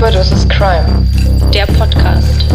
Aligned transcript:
Überdosis 0.00 0.48
Crime, 0.48 1.06
der 1.52 1.66
Podcast. 1.66 2.50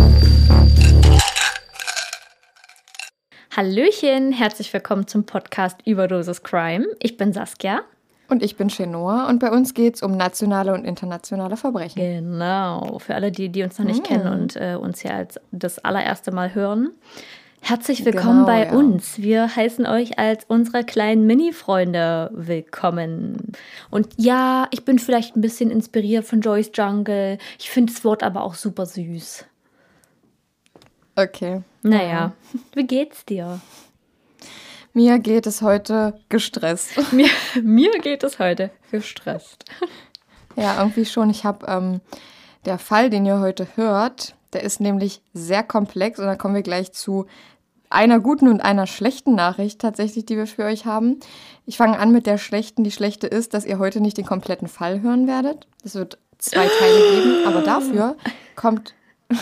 Hallöchen, 3.56 4.32
herzlich 4.32 4.74
willkommen 4.74 5.06
zum 5.06 5.28
Podcast 5.28 5.78
Überdosis 5.86 6.42
Crime. 6.42 6.88
Ich 7.00 7.18
bin 7.18 7.34
Saskia. 7.34 7.82
Und 8.30 8.42
ich 8.42 8.56
bin 8.58 8.70
Chenoa 8.70 9.30
und 9.30 9.38
bei 9.38 9.52
uns 9.52 9.76
geht 9.76 9.94
es 9.94 10.02
um 10.02 10.18
nationale 10.18 10.74
und 10.74 10.86
internationale 10.86 11.56
Verbrechen. 11.56 12.02
Genau, 12.02 12.98
für 12.98 13.14
alle, 13.14 13.32
die, 13.32 13.50
die 13.50 13.62
uns 13.62 13.78
noch 13.78 13.86
nicht 13.86 14.02
Mm. 14.02 14.08
kennen 14.08 14.28
und 14.28 14.56
äh, 14.56 14.74
uns 14.74 15.02
hier 15.02 15.14
als 15.14 15.40
das 15.52 15.78
allererste 15.78 16.32
Mal 16.32 16.56
hören. 16.56 16.94
Herzlich 17.68 18.06
willkommen 18.06 18.46
Genau, 18.46 18.46
bei 18.46 18.66
ja. 18.68 18.74
uns. 18.74 19.20
Wir 19.24 19.56
heißen 19.56 19.88
euch 19.88 20.20
als 20.20 20.46
unsere 20.48 20.84
kleinen 20.84 21.26
Mini-Freunde 21.26 22.30
willkommen. 22.32 23.54
Und 23.90 24.10
ja, 24.18 24.68
ich 24.70 24.86
bin 24.86 25.00
vielleicht 25.00 25.36
ein 25.36 25.42
bisschen 25.42 25.72
inspiriert 25.72 26.26
von 26.26 26.42
Joyce 26.42 26.70
Jungle. 26.76 27.40
Ich 27.58 27.72
finde 27.72 27.92
das 27.92 28.04
Wort 28.06 28.22
aber 28.22 28.44
auch 28.44 28.54
super 28.54 28.86
süß. 28.86 29.46
Okay. 31.16 31.64
Naja, 31.82 32.34
wie 32.76 32.86
geht's 32.86 33.26
dir? 33.26 33.60
Mir 34.94 35.18
geht 35.18 35.48
es 35.48 35.64
heute 35.64 36.20
gestresst. 36.30 36.92
Mir, 37.12 37.30
mir 37.64 37.98
geht 37.98 38.24
es 38.24 38.38
heute 38.38 38.70
gestresst. 38.92 39.66
ja, 40.56 40.78
irgendwie 40.78 41.06
schon. 41.06 41.32
Ich 41.32 41.46
habe 41.46 41.66
ähm, 41.66 42.02
der 42.66 42.78
Fall, 42.78 43.10
den 43.10 43.26
ihr 43.26 43.40
heute 43.40 43.68
hört, 43.76 44.36
der 44.54 44.62
ist 44.62 44.80
nämlich 44.80 45.24
sehr 45.34 45.64
komplex 45.64 46.20
und 46.20 46.28
da 46.28 46.36
kommen 46.36 46.54
wir 46.54 46.62
gleich 46.62 46.94
zu 46.94 47.26
einer 47.90 48.20
guten 48.20 48.48
und 48.48 48.62
einer 48.62 48.88
schlechten 48.88 49.36
Nachricht 49.36 49.80
tatsächlich, 49.80 50.26
die 50.26 50.38
wir 50.38 50.48
für 50.48 50.64
euch 50.66 50.86
haben. 50.86 51.20
Ich 51.66 51.78
fange 51.78 52.00
an 52.00 52.12
mit 52.12 52.26
der 52.26 52.38
schlechten. 52.38 52.84
Die 52.84 52.92
schlechte 52.92 53.28
ist, 53.28 53.54
dass 53.54 53.66
ihr 53.66 53.80
heute 53.80 54.02
nicht 54.02 54.18
den 54.18 54.26
kompletten 54.26 54.68
Fall 54.68 55.02
hören 55.02 55.28
werdet. 55.28 55.68
Es 55.84 55.96
wird 55.96 56.18
zwei 56.38 56.68
Teile 56.68 57.12
geben, 57.12 57.48
aber 57.48 57.62
dafür 57.62 58.16
kommt 58.56 58.94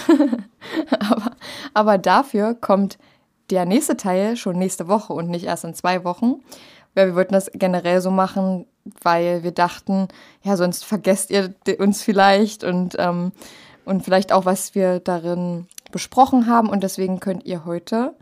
aber, 0.99 1.31
aber 1.73 1.97
dafür 1.97 2.55
kommt 2.55 2.97
der 3.49 3.65
nächste 3.65 3.97
Teil 3.97 4.37
schon 4.37 4.57
nächste 4.57 4.87
Woche 4.87 5.13
und 5.13 5.29
nicht 5.29 5.45
erst 5.45 5.65
in 5.65 5.73
zwei 5.73 6.03
Wochen. 6.03 6.35
Weil 6.95 7.07
wir 7.07 7.15
wollten 7.15 7.33
das 7.33 7.51
generell 7.53 8.01
so 8.01 8.11
machen, 8.11 8.65
weil 9.01 9.43
wir 9.43 9.51
dachten, 9.51 10.07
ja, 10.43 10.57
sonst 10.57 10.85
vergesst 10.85 11.31
ihr 11.31 11.53
uns 11.79 12.03
vielleicht 12.03 12.63
und, 12.63 12.95
ähm, 12.99 13.31
und 13.83 14.03
vielleicht 14.03 14.31
auch, 14.31 14.45
was 14.45 14.75
wir 14.75 14.99
darin 14.99 15.67
besprochen 15.93 16.47
haben. 16.47 16.67
Und 16.69 16.83
deswegen 16.83 17.21
könnt 17.21 17.45
ihr 17.45 17.63
heute 17.63 18.13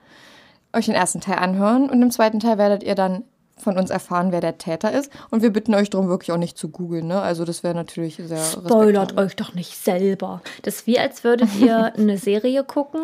euch 0.74 0.86
den 0.86 0.94
ersten 0.94 1.20
Teil 1.22 1.40
anhören 1.40 1.90
und 1.90 2.02
im 2.02 2.12
zweiten 2.12 2.40
Teil 2.40 2.58
werdet 2.60 2.84
ihr 2.84 2.94
dann 2.96 3.24
von 3.58 3.78
uns 3.78 3.90
erfahren, 3.90 4.32
wer 4.32 4.42
der 4.42 4.58
Täter 4.58 4.92
ist. 4.92 5.12
Und 5.30 5.44
wir 5.44 5.52
bitten 5.52 5.76
euch 5.76 5.90
darum, 5.90 6.08
wirklich 6.08 6.32
auch 6.32 6.38
nicht 6.38 6.58
zu 6.58 6.70
googeln. 6.70 7.08
Ne? 7.08 7.22
Also 7.22 7.46
das 7.46 7.62
wäre 7.64 7.76
natürlich 7.76 8.16
sehr 8.16 8.44
Spoilert 8.44 9.18
euch 9.18 9.36
doch 9.36 9.54
nicht 9.54 9.78
selber. 9.78 10.42
Das 10.64 10.76
ist 10.78 10.88
wie, 10.88 10.98
als 10.98 11.24
würdet 11.24 11.50
ihr 11.60 11.94
eine 11.98 12.18
Serie 12.18 12.64
gucken, 12.64 13.02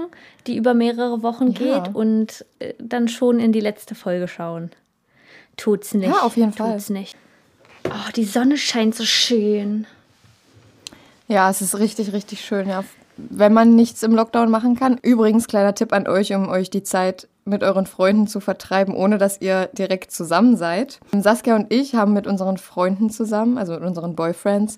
die 0.47 0.55
über 0.55 0.73
mehrere 0.73 1.21
Wochen 1.23 1.51
Ja. 1.51 1.79
geht 1.83 1.95
und 1.95 2.45
äh, 2.59 2.73
dann 2.79 3.07
schon 3.07 3.39
in 3.39 3.51
die 3.51 3.59
letzte 3.59 3.93
Folge 3.95 4.27
schauen. 4.27 4.71
Tut's 5.57 5.93
nicht. 5.93 6.09
Ja, 6.09 6.21
auf 6.21 6.37
jeden 6.37 6.53
Fall. 6.53 6.73
Tut's 6.73 6.89
nicht. 6.89 7.15
Oh, 7.85 8.11
die 8.15 8.25
Sonne 8.25 8.57
scheint 8.57 8.95
so 8.95 9.03
schön. 9.05 9.85
Ja, 11.27 11.49
es 11.49 11.61
ist 11.61 11.77
richtig, 11.77 12.13
richtig 12.13 12.43
schön, 12.43 12.67
ja. 12.67 12.83
Wenn 13.17 13.53
man 13.53 13.75
nichts 13.75 14.03
im 14.03 14.13
Lockdown 14.13 14.49
machen 14.49 14.75
kann. 14.75 14.97
Übrigens, 15.01 15.47
kleiner 15.47 15.75
Tipp 15.75 15.93
an 15.93 16.07
euch, 16.07 16.33
um 16.33 16.49
euch 16.49 16.69
die 16.69 16.83
Zeit 16.83 17.27
mit 17.45 17.63
euren 17.63 17.85
Freunden 17.85 18.27
zu 18.27 18.39
vertreiben, 18.39 18.95
ohne 18.95 19.17
dass 19.17 19.41
ihr 19.41 19.69
direkt 19.73 20.11
zusammen 20.11 20.57
seid. 20.57 20.99
Saskia 21.17 21.55
und 21.55 21.71
ich 21.73 21.95
haben 21.95 22.13
mit 22.13 22.27
unseren 22.27 22.57
Freunden 22.57 23.09
zusammen, 23.09 23.57
also 23.57 23.73
mit 23.73 23.83
unseren 23.83 24.15
Boyfriends, 24.15 24.77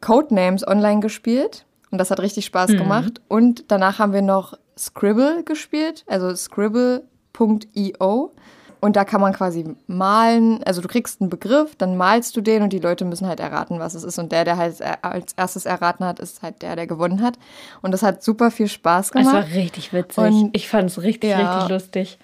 Codenames 0.00 0.66
online 0.66 1.00
gespielt. 1.00 1.64
Und 1.90 1.98
das 1.98 2.10
hat 2.10 2.20
richtig 2.20 2.44
Spaß 2.44 2.70
gemacht. 2.70 3.20
Und 3.28 3.70
danach 3.70 3.98
haben 3.98 4.12
wir 4.12 4.22
noch 4.22 4.54
Scribble 4.78 5.42
gespielt, 5.44 6.04
also 6.06 6.34
scribble.io. 6.34 8.32
Und 8.80 8.96
da 8.96 9.04
kann 9.04 9.20
man 9.20 9.32
quasi 9.34 9.64
malen, 9.86 10.62
also 10.64 10.80
du 10.80 10.88
kriegst 10.88 11.20
einen 11.20 11.28
Begriff, 11.28 11.76
dann 11.76 11.96
malst 11.98 12.34
du 12.36 12.40
den 12.40 12.62
und 12.62 12.72
die 12.72 12.78
Leute 12.78 13.04
müssen 13.04 13.26
halt 13.28 13.38
erraten, 13.38 13.78
was 13.78 13.94
es 13.94 14.04
ist. 14.04 14.18
Und 14.18 14.32
der, 14.32 14.44
der 14.46 14.56
halt 14.56 14.76
als 15.02 15.34
erstes 15.34 15.66
erraten 15.66 16.04
hat, 16.04 16.18
ist 16.18 16.42
halt 16.42 16.62
der, 16.62 16.76
der 16.76 16.86
gewonnen 16.86 17.22
hat. 17.22 17.38
Und 17.82 17.92
das 17.92 18.02
hat 18.02 18.22
super 18.22 18.50
viel 18.50 18.68
Spaß 18.68 19.06
Es 19.06 19.12
gemacht. 19.12 19.34
war 19.34 19.44
richtig 19.48 19.92
witzig. 19.92 20.18
Und- 20.18 20.56
ich 20.56 20.68
fand 20.68 20.88
es 20.90 21.02
richtig, 21.02 21.30
Ja. 21.30 21.54
richtig 21.58 21.70
lustig. 21.70 22.18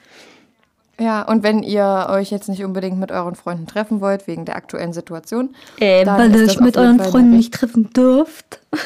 Ja, 0.99 1.21
und 1.29 1.43
wenn 1.43 1.63
ihr 1.63 2.07
euch 2.09 2.31
jetzt 2.31 2.49
nicht 2.49 2.65
unbedingt 2.65 2.99
mit 2.99 3.13
euren 3.13 3.35
Freunden 3.35 3.67
treffen 3.67 4.01
wollt, 4.01 4.27
wegen 4.27 4.47
der 4.47 4.57
aktuellen 4.57 4.95
Situation, 4.95 5.55
Äh, 5.79 6.07
dann 6.07 6.19
weil 6.33 6.35
ihr 6.41 6.47
euch 6.49 6.59
mit 6.59 6.79
euren 6.79 6.99
Fall 6.99 7.11
Freunden 7.11 7.37
nicht 7.37 7.53
treffen 7.53 7.91
dürft. 7.93 8.61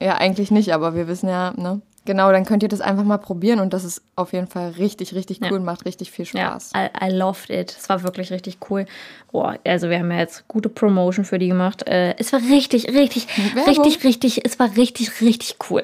Ja, 0.00 0.14
eigentlich 0.16 0.52
nicht, 0.52 0.72
aber 0.72 0.94
wir 0.94 1.08
wissen 1.08 1.28
ja, 1.28 1.52
ne? 1.56 1.80
Genau, 2.06 2.32
dann 2.32 2.44
könnt 2.46 2.62
ihr 2.62 2.68
das 2.70 2.80
einfach 2.80 3.04
mal 3.04 3.18
probieren 3.18 3.60
und 3.60 3.72
das 3.74 3.84
ist 3.84 4.00
auf 4.14 4.32
jeden 4.32 4.46
Fall 4.46 4.70
richtig, 4.78 5.14
richtig 5.14 5.40
cool 5.42 5.48
Ja. 5.50 5.56
und 5.56 5.64
macht 5.64 5.84
richtig 5.84 6.10
viel 6.10 6.24
Ja, 6.32 6.58
Spaß. 6.58 6.72
I, 6.74 6.88
I 7.06 7.10
loved 7.10 7.50
it. 7.50 7.76
Es 7.78 7.88
war 7.90 8.02
wirklich 8.02 8.30
richtig 8.30 8.58
cool. 8.70 8.86
Boah, 9.32 9.58
also 9.66 9.90
wir 9.90 9.98
haben 9.98 10.10
ja 10.10 10.18
jetzt 10.20 10.48
gute 10.48 10.68
Promotion 10.70 11.24
für 11.24 11.38
die 11.38 11.48
gemacht. 11.48 11.86
Äh, 11.86 12.14
es 12.18 12.32
war 12.32 12.40
richtig, 12.40 12.88
richtig, 12.88 13.26
richtig, 13.66 14.04
richtig, 14.04 14.44
es 14.46 14.58
war 14.58 14.74
richtig, 14.76 15.20
richtig 15.20 15.56
cool. 15.68 15.82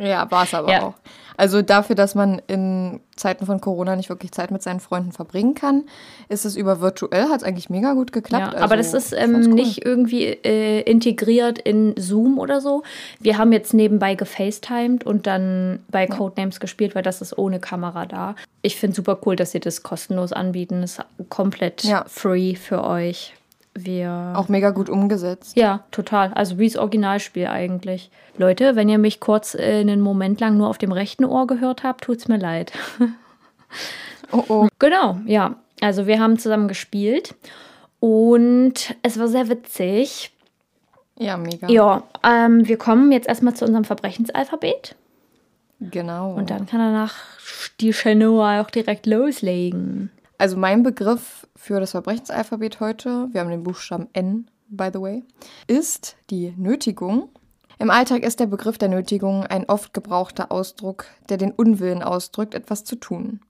Ja, 0.00 0.30
war 0.30 0.44
es 0.44 0.54
aber 0.54 0.70
Ja. 0.70 0.82
auch. 0.84 0.94
Also 1.42 1.60
dafür, 1.60 1.96
dass 1.96 2.14
man 2.14 2.40
in 2.46 3.00
Zeiten 3.16 3.46
von 3.46 3.60
Corona 3.60 3.96
nicht 3.96 4.08
wirklich 4.08 4.30
Zeit 4.30 4.52
mit 4.52 4.62
seinen 4.62 4.78
Freunden 4.78 5.10
verbringen 5.10 5.56
kann, 5.56 5.82
ist 6.28 6.44
es 6.44 6.54
über 6.54 6.80
virtuell, 6.80 7.24
hat 7.30 7.38
es 7.38 7.42
eigentlich 7.42 7.68
mega 7.68 7.94
gut 7.94 8.12
geklappt. 8.12 8.54
Ja, 8.54 8.60
aber 8.60 8.76
das 8.76 8.94
Also, 8.94 9.16
ist 9.16 9.20
ähm, 9.20 9.34
cool. 9.34 9.54
nicht 9.54 9.84
irgendwie 9.84 10.26
äh, 10.26 10.82
integriert 10.82 11.58
in 11.58 11.94
Zoom 11.98 12.38
oder 12.38 12.60
so. 12.60 12.84
Wir 13.18 13.38
haben 13.38 13.50
jetzt 13.50 13.74
nebenbei 13.74 14.14
gefacetimed 14.14 15.02
und 15.04 15.26
dann 15.26 15.80
bei 15.90 16.06
Codenames 16.06 16.60
gespielt, 16.60 16.94
weil 16.94 17.02
das 17.02 17.20
ist 17.20 17.36
ohne 17.36 17.58
Kamera 17.58 18.06
da. 18.06 18.36
Ich 18.62 18.76
finde 18.76 18.94
super 18.94 19.18
cool, 19.26 19.34
dass 19.34 19.50
sie 19.50 19.58
das 19.58 19.82
kostenlos 19.82 20.32
anbieten. 20.32 20.82
Das 20.82 21.00
ist 21.00 21.04
komplett 21.28 21.82
Ja. 21.82 22.04
free 22.06 22.54
für 22.54 22.84
euch. 22.84 23.34
Wir 23.74 24.34
auch 24.36 24.48
mega 24.48 24.70
gut 24.70 24.90
umgesetzt. 24.90 25.56
Ja, 25.56 25.84
total. 25.90 26.32
Also 26.34 26.58
wie 26.58 26.68
das 26.68 26.76
Originalspiel 26.76 27.46
eigentlich. 27.46 28.10
Leute, 28.36 28.76
wenn 28.76 28.88
ihr 28.88 28.98
mich 28.98 29.18
kurz 29.18 29.54
äh, 29.54 29.80
einen 29.80 30.00
Moment 30.00 30.40
lang 30.40 30.58
nur 30.58 30.68
auf 30.68 30.76
dem 30.78 30.92
rechten 30.92 31.24
Ohr 31.24 31.46
gehört 31.46 31.82
habt, 31.82 32.04
tut's 32.04 32.28
mir 32.28 32.36
leid. 32.38 32.72
Oh, 34.30 34.44
oh. 34.48 34.68
Genau, 34.78 35.18
ja. 35.26 35.56
Also 35.80 36.06
wir 36.06 36.20
haben 36.20 36.38
zusammen 36.38 36.68
gespielt 36.68 37.34
und 37.98 38.94
es 39.02 39.18
war 39.18 39.28
sehr 39.28 39.48
witzig. 39.48 40.32
Ja, 41.18 41.36
mega. 41.36 41.68
Ja, 41.68 42.02
ähm, 42.24 42.66
wir 42.68 42.76
kommen 42.76 43.10
jetzt 43.12 43.28
erstmal 43.28 43.54
zu 43.54 43.64
unserem 43.64 43.84
Verbrechensalphabet 43.84 44.96
Genau. 45.80 46.34
und 46.34 46.50
dann 46.50 46.66
kann 46.66 46.78
danach 46.78 47.14
die 47.80 47.92
Chenoa 47.92 48.60
auch 48.60 48.70
direkt 48.70 49.06
loslegen. 49.06 50.10
Also 50.38 50.56
mein 50.56 50.82
Begriff 50.82 51.46
für 51.54 51.80
das 51.80 51.92
Verbrechensalphabet 51.92 52.80
heute, 52.80 53.28
wir 53.32 53.40
haben 53.40 53.50
den 53.50 53.62
Buchstaben 53.62 54.08
N, 54.12 54.50
by 54.68 54.90
the 54.92 55.00
way, 55.00 55.24
ist 55.66 56.16
die 56.30 56.52
Nötigung. 56.56 57.28
Im 57.78 57.90
Alltag 57.90 58.22
ist 58.22 58.40
der 58.40 58.46
Begriff 58.46 58.78
der 58.78 58.88
Nötigung 58.88 59.44
ein 59.44 59.68
oft 59.68 59.94
gebrauchter 59.94 60.50
Ausdruck, 60.50 61.06
der 61.28 61.36
den 61.36 61.52
Unwillen 61.52 62.02
ausdrückt, 62.02 62.54
etwas 62.54 62.84
zu 62.84 62.96
tun. 62.96 63.40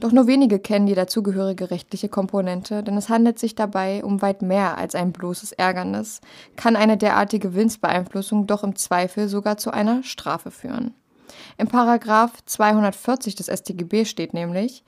Doch 0.00 0.12
nur 0.12 0.28
wenige 0.28 0.60
kennen 0.60 0.86
die 0.86 0.94
dazugehörige 0.94 1.72
rechtliche 1.72 2.08
Komponente, 2.08 2.84
denn 2.84 2.96
es 2.96 3.08
handelt 3.08 3.38
sich 3.38 3.56
dabei 3.56 4.04
um 4.04 4.22
weit 4.22 4.42
mehr 4.42 4.78
als 4.78 4.94
ein 4.94 5.12
bloßes 5.12 5.52
Ärgernis, 5.52 6.20
kann 6.54 6.76
eine 6.76 6.96
derartige 6.96 7.54
Willensbeeinflussung 7.54 8.46
doch 8.46 8.62
im 8.62 8.76
Zweifel 8.76 9.28
sogar 9.28 9.56
zu 9.56 9.72
einer 9.72 10.04
Strafe 10.04 10.52
führen. 10.52 10.94
Im 11.56 11.66
Paragraph 11.66 12.32
240 12.46 13.34
des 13.34 13.46
StGB 13.46 14.04
steht 14.04 14.34
nämlich, 14.34 14.84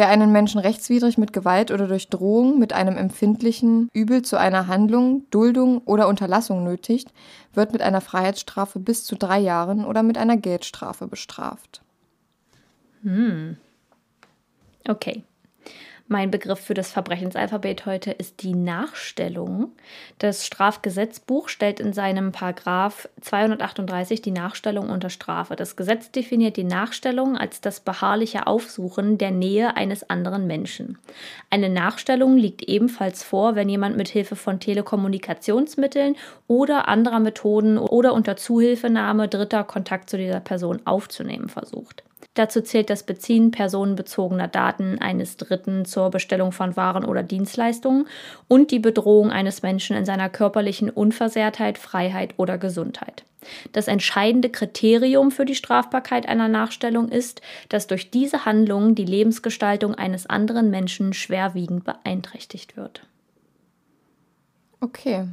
Wer 0.00 0.08
einen 0.08 0.32
Menschen 0.32 0.60
rechtswidrig 0.60 1.18
mit 1.18 1.34
Gewalt 1.34 1.70
oder 1.70 1.86
durch 1.86 2.08
Drohung 2.08 2.58
mit 2.58 2.72
einem 2.72 2.96
empfindlichen 2.96 3.90
Übel 3.92 4.22
zu 4.22 4.38
einer 4.38 4.66
Handlung, 4.66 5.26
Duldung 5.30 5.82
oder 5.84 6.08
Unterlassung 6.08 6.64
nötigt, 6.64 7.12
wird 7.52 7.74
mit 7.74 7.82
einer 7.82 8.00
Freiheitsstrafe 8.00 8.78
bis 8.78 9.04
zu 9.04 9.14
drei 9.14 9.38
Jahren 9.40 9.84
oder 9.84 10.02
mit 10.02 10.16
einer 10.16 10.38
Geldstrafe 10.38 11.06
bestraft. 11.06 11.82
Okay. 14.88 15.22
Mein 16.12 16.32
Begriff 16.32 16.58
für 16.58 16.74
das 16.74 16.90
Verbrechensalphabet 16.90 17.86
heute 17.86 18.10
ist 18.10 18.42
die 18.42 18.56
Nachstellung. 18.56 19.70
Das 20.18 20.44
Strafgesetzbuch 20.44 21.48
stellt 21.48 21.78
in 21.78 21.92
seinem 21.92 22.32
Paragraph 22.32 23.08
238 23.20 24.20
die 24.20 24.32
Nachstellung 24.32 24.90
unter 24.90 25.08
Strafe. 25.08 25.54
Das 25.54 25.76
Gesetz 25.76 26.10
definiert 26.10 26.56
die 26.56 26.64
Nachstellung 26.64 27.36
als 27.36 27.60
das 27.60 27.78
beharrliche 27.78 28.48
Aufsuchen 28.48 29.18
der 29.18 29.30
Nähe 29.30 29.76
eines 29.76 30.10
anderen 30.10 30.48
Menschen. 30.48 30.98
Eine 31.48 31.68
Nachstellung 31.68 32.36
liegt 32.36 32.62
ebenfalls 32.62 33.22
vor, 33.22 33.54
wenn 33.54 33.68
jemand 33.68 33.96
mit 33.96 34.08
Hilfe 34.08 34.34
von 34.34 34.58
Telekommunikationsmitteln 34.58 36.16
oder 36.48 36.88
anderer 36.88 37.20
Methoden 37.20 37.78
oder 37.78 38.14
unter 38.14 38.34
Zuhilfenahme 38.34 39.28
Dritter 39.28 39.62
Kontakt 39.62 40.10
zu 40.10 40.16
dieser 40.16 40.40
Person 40.40 40.80
aufzunehmen 40.86 41.48
versucht. 41.48 42.02
Dazu 42.34 42.60
zählt 42.60 42.90
das 42.90 43.02
Beziehen 43.02 43.50
personenbezogener 43.50 44.46
Daten 44.46 44.98
eines 44.98 45.36
Dritten 45.36 45.84
zur 45.84 46.10
Bestellung 46.10 46.52
von 46.52 46.76
Waren 46.76 47.04
oder 47.04 47.24
Dienstleistungen 47.24 48.06
und 48.46 48.70
die 48.70 48.78
Bedrohung 48.78 49.32
eines 49.32 49.62
Menschen 49.62 49.96
in 49.96 50.04
seiner 50.04 50.28
körperlichen 50.28 50.90
Unversehrtheit, 50.90 51.76
Freiheit 51.76 52.34
oder 52.36 52.56
Gesundheit. 52.56 53.24
Das 53.72 53.88
entscheidende 53.88 54.48
Kriterium 54.48 55.30
für 55.30 55.44
die 55.44 55.54
Strafbarkeit 55.54 56.28
einer 56.28 56.46
Nachstellung 56.46 57.08
ist, 57.08 57.40
dass 57.68 57.86
durch 57.86 58.10
diese 58.10 58.44
Handlung 58.44 58.94
die 58.94 59.04
Lebensgestaltung 59.04 59.94
eines 59.94 60.26
anderen 60.26 60.70
Menschen 60.70 61.14
schwerwiegend 61.14 61.84
beeinträchtigt 61.84 62.76
wird. 62.76 63.02
Okay. 64.80 65.26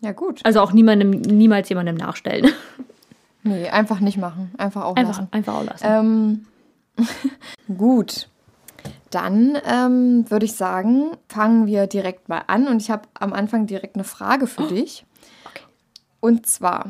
Ja, 0.00 0.12
gut. 0.12 0.40
Also 0.44 0.60
auch 0.60 0.72
niemandem, 0.72 1.10
niemals 1.10 1.68
jemandem 1.68 1.96
nachstellen. 1.96 2.50
Nee, 3.44 3.68
einfach 3.68 4.00
nicht 4.00 4.18
machen. 4.18 4.52
Einfach 4.56 4.84
auch 4.84 4.96
Einfach, 4.96 5.18
lassen. 5.18 5.28
einfach 5.32 5.54
auch 5.54 5.64
lassen. 5.64 5.84
Ähm, 5.86 6.46
gut. 7.76 8.28
Dann 9.10 9.58
ähm, 9.66 10.30
würde 10.30 10.46
ich 10.46 10.54
sagen, 10.54 11.16
fangen 11.28 11.66
wir 11.66 11.86
direkt 11.86 12.28
mal 12.28 12.42
an. 12.46 12.66
Und 12.68 12.80
ich 12.80 12.90
habe 12.90 13.02
am 13.14 13.32
Anfang 13.32 13.66
direkt 13.66 13.96
eine 13.96 14.04
Frage 14.04 14.46
für 14.46 14.66
dich. 14.68 15.04
okay. 15.44 15.62
Und 16.20 16.46
zwar, 16.46 16.86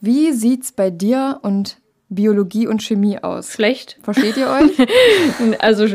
wie 0.00 0.32
sieht's 0.32 0.72
bei 0.72 0.90
dir 0.90 1.38
und 1.42 1.78
Biologie 2.10 2.66
und 2.66 2.82
Chemie 2.82 3.18
aus? 3.22 3.52
Schlecht. 3.52 3.98
Versteht 4.02 4.36
ihr 4.36 4.48
euch? 4.48 4.86
Also, 5.60 5.86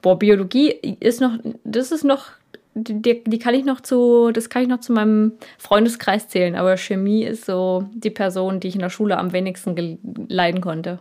boah, 0.00 0.18
Biologie 0.18 0.68
ist 0.70 1.20
noch, 1.20 1.38
das 1.64 1.90
ist 1.92 2.04
noch, 2.04 2.26
die, 2.74 3.22
die 3.24 3.38
kann 3.38 3.54
ich 3.54 3.64
noch 3.64 3.80
zu, 3.80 4.30
das 4.32 4.48
kann 4.48 4.62
ich 4.62 4.68
noch 4.68 4.80
zu 4.80 4.92
meinem 4.92 5.32
Freundeskreis 5.58 6.28
zählen, 6.28 6.56
aber 6.56 6.76
Chemie 6.76 7.24
ist 7.24 7.44
so 7.44 7.88
die 7.92 8.10
Person, 8.10 8.60
die 8.60 8.68
ich 8.68 8.74
in 8.74 8.80
der 8.80 8.90
Schule 8.90 9.18
am 9.18 9.32
wenigsten 9.32 9.98
leiden 10.28 10.60
konnte. 10.60 11.00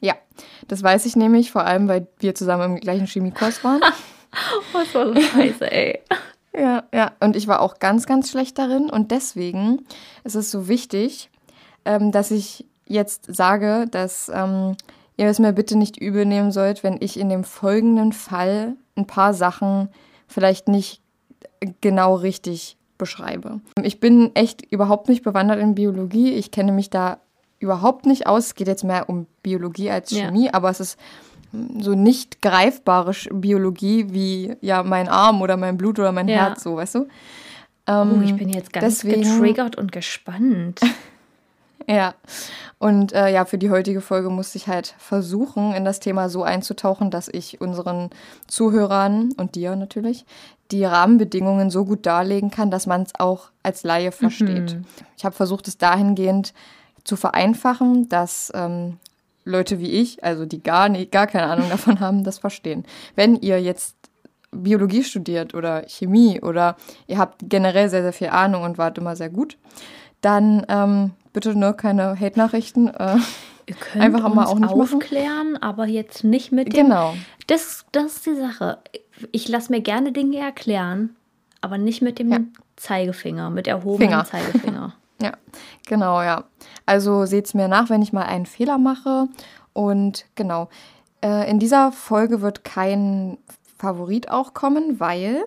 ja, 0.00 0.14
das 0.68 0.82
weiß 0.82 1.06
ich 1.06 1.16
nämlich, 1.16 1.50
vor 1.50 1.64
allem, 1.64 1.88
weil 1.88 2.06
wir 2.20 2.34
zusammen 2.34 2.76
im 2.76 2.80
gleichen 2.80 3.06
Chemiekurs 3.06 3.64
waren. 3.64 3.80
Oh, 4.74 4.84
so 4.92 5.18
scheiße, 5.18 5.72
ey. 5.72 6.00
Ja, 6.54 6.84
ja. 6.92 7.12
Und 7.20 7.34
ich 7.34 7.48
war 7.48 7.60
auch 7.60 7.78
ganz, 7.78 8.06
ganz 8.06 8.30
schlecht 8.30 8.58
darin. 8.58 8.90
Und 8.90 9.10
deswegen 9.10 9.86
ist 10.24 10.34
es 10.34 10.50
so 10.50 10.68
wichtig, 10.68 11.30
ähm, 11.84 12.12
dass 12.12 12.30
ich 12.30 12.66
jetzt 12.86 13.34
sage, 13.34 13.86
dass 13.90 14.28
ähm, 14.28 14.76
ihr 15.16 15.26
es 15.26 15.38
mir 15.38 15.52
bitte 15.52 15.78
nicht 15.78 15.96
übel 15.96 16.26
nehmen 16.26 16.52
sollt, 16.52 16.82
wenn 16.82 16.98
ich 17.00 17.18
in 17.18 17.28
dem 17.28 17.44
folgenden 17.44 18.12
Fall 18.12 18.76
ein 18.96 19.06
paar 19.06 19.34
Sachen 19.34 19.88
vielleicht 20.28 20.68
nicht 20.68 21.00
genau 21.80 22.14
richtig 22.14 22.76
beschreibe. 22.98 23.60
Ich 23.82 24.00
bin 24.00 24.30
echt 24.34 24.62
überhaupt 24.70 25.08
nicht 25.08 25.22
bewandert 25.22 25.58
in 25.60 25.74
Biologie. 25.74 26.32
Ich 26.32 26.50
kenne 26.50 26.72
mich 26.72 26.90
da 26.90 27.18
überhaupt 27.58 28.06
nicht 28.06 28.26
aus. 28.26 28.46
Es 28.46 28.54
geht 28.54 28.68
jetzt 28.68 28.84
mehr 28.84 29.08
um 29.08 29.26
Biologie 29.42 29.90
als 29.90 30.10
Ja. 30.10 30.26
Chemie, 30.26 30.50
aber 30.52 30.70
es 30.70 30.80
ist 30.80 30.98
so 31.80 31.94
nicht 31.94 32.42
greifbare 32.42 33.12
Biologie 33.32 34.06
wie 34.10 34.54
ja 34.60 34.82
mein 34.82 35.08
Arm 35.08 35.40
oder 35.42 35.56
mein 35.56 35.76
Blut 35.76 35.98
oder 35.98 36.12
mein 36.12 36.28
Ja. 36.28 36.46
Herz, 36.48 36.62
so 36.62 36.76
weißt 36.76 36.94
du? 36.96 37.08
Oh, 37.90 38.20
ich 38.22 38.36
bin 38.36 38.50
jetzt 38.50 38.72
ganz 38.72 38.84
deswegen- 39.00 39.22
getriggert 39.22 39.76
und 39.76 39.90
gespannt. 39.92 40.80
Ja. 41.86 42.14
Und 42.78 43.12
äh, 43.12 43.32
ja, 43.32 43.44
für 43.44 43.58
die 43.58 43.70
heutige 43.70 44.00
Folge 44.00 44.30
musste 44.30 44.58
ich 44.58 44.68
halt 44.68 44.94
versuchen, 44.98 45.74
in 45.74 45.84
das 45.84 46.00
Thema 46.00 46.28
so 46.28 46.42
einzutauchen, 46.42 47.10
dass 47.10 47.28
ich 47.28 47.60
unseren 47.60 48.10
Zuhörern 48.46 49.32
und 49.36 49.54
dir 49.54 49.74
natürlich 49.74 50.24
die 50.70 50.84
Rahmenbedingungen 50.84 51.70
so 51.70 51.84
gut 51.84 52.04
darlegen 52.06 52.50
kann, 52.50 52.70
dass 52.70 52.86
man 52.86 53.02
es 53.02 53.14
auch 53.18 53.50
als 53.62 53.84
Laie 53.84 54.12
versteht. 54.12 54.76
Ich 55.16 55.24
habe 55.24 55.34
versucht, 55.34 55.66
es 55.66 55.78
dahingehend 55.78 56.52
zu 57.04 57.16
vereinfachen, 57.16 58.08
dass 58.08 58.52
ähm, 58.54 58.98
Leute 59.44 59.80
wie 59.80 59.90
ich, 59.90 60.22
also 60.22 60.44
die 60.44 60.62
gar, 60.62 60.88
nicht, 60.90 61.10
gar 61.10 61.26
keine 61.26 61.46
Ahnung 61.46 61.68
davon 61.70 62.00
haben, 62.00 62.22
das 62.22 62.38
verstehen. 62.38 62.84
Wenn 63.16 63.36
ihr 63.36 63.60
jetzt 63.60 63.96
Biologie 64.50 65.04
studiert 65.04 65.54
oder 65.54 65.84
Chemie 65.88 66.40
oder 66.40 66.76
ihr 67.06 67.18
habt 67.18 67.42
generell 67.48 67.88
sehr, 67.88 68.02
sehr 68.02 68.12
viel 68.12 68.28
Ahnung 68.28 68.62
und 68.62 68.78
wart 68.78 68.98
immer 68.98 69.16
sehr 69.16 69.30
gut, 69.30 69.56
dann 70.20 70.64
ähm, 70.68 71.12
bitte 71.38 71.56
nur 71.56 71.72
keine 71.74 72.18
Hate-Nachrichten. 72.18 72.88
Äh, 72.88 73.16
Ihr 73.66 73.74
könnt 73.76 74.02
Einfach 74.02 74.24
uns 74.24 74.34
mal 74.34 74.46
auch 74.46 74.58
nicht 74.58 74.74
machen. 74.74 74.80
aufklären, 74.96 75.56
aber 75.60 75.86
jetzt 75.86 76.24
nicht 76.24 76.50
mit 76.52 76.72
dem. 76.74 76.86
genau. 76.86 77.14
Das, 77.46 77.84
das 77.92 78.16
ist 78.16 78.26
die 78.26 78.34
Sache. 78.34 78.78
Ich 79.30 79.46
lasse 79.46 79.70
mir 79.70 79.80
gerne 79.82 80.10
Dinge 80.10 80.38
erklären, 80.38 81.14
aber 81.60 81.76
nicht 81.78 82.02
mit 82.02 82.18
dem 82.18 82.32
Ja. 82.32 82.38
Zeigefinger, 82.76 83.50
mit 83.50 83.66
erhobenem 83.68 84.08
Finger. 84.10 84.24
Zeigefinger. 84.24 84.94
Ja, 85.20 85.32
genau, 85.88 86.22
ja. 86.22 86.44
Also 86.86 87.26
seht's 87.26 87.52
mir 87.52 87.66
nach, 87.66 87.90
wenn 87.90 88.02
ich 88.02 88.12
mal 88.12 88.22
einen 88.22 88.46
Fehler 88.46 88.78
mache. 88.78 89.26
Und 89.72 90.26
genau, 90.36 90.68
äh, 91.24 91.50
in 91.50 91.58
dieser 91.58 91.90
Folge 91.90 92.40
wird 92.40 92.62
kein 92.62 93.36
Favorit 93.78 94.30
auch 94.30 94.54
kommen, 94.54 95.00
weil 95.00 95.44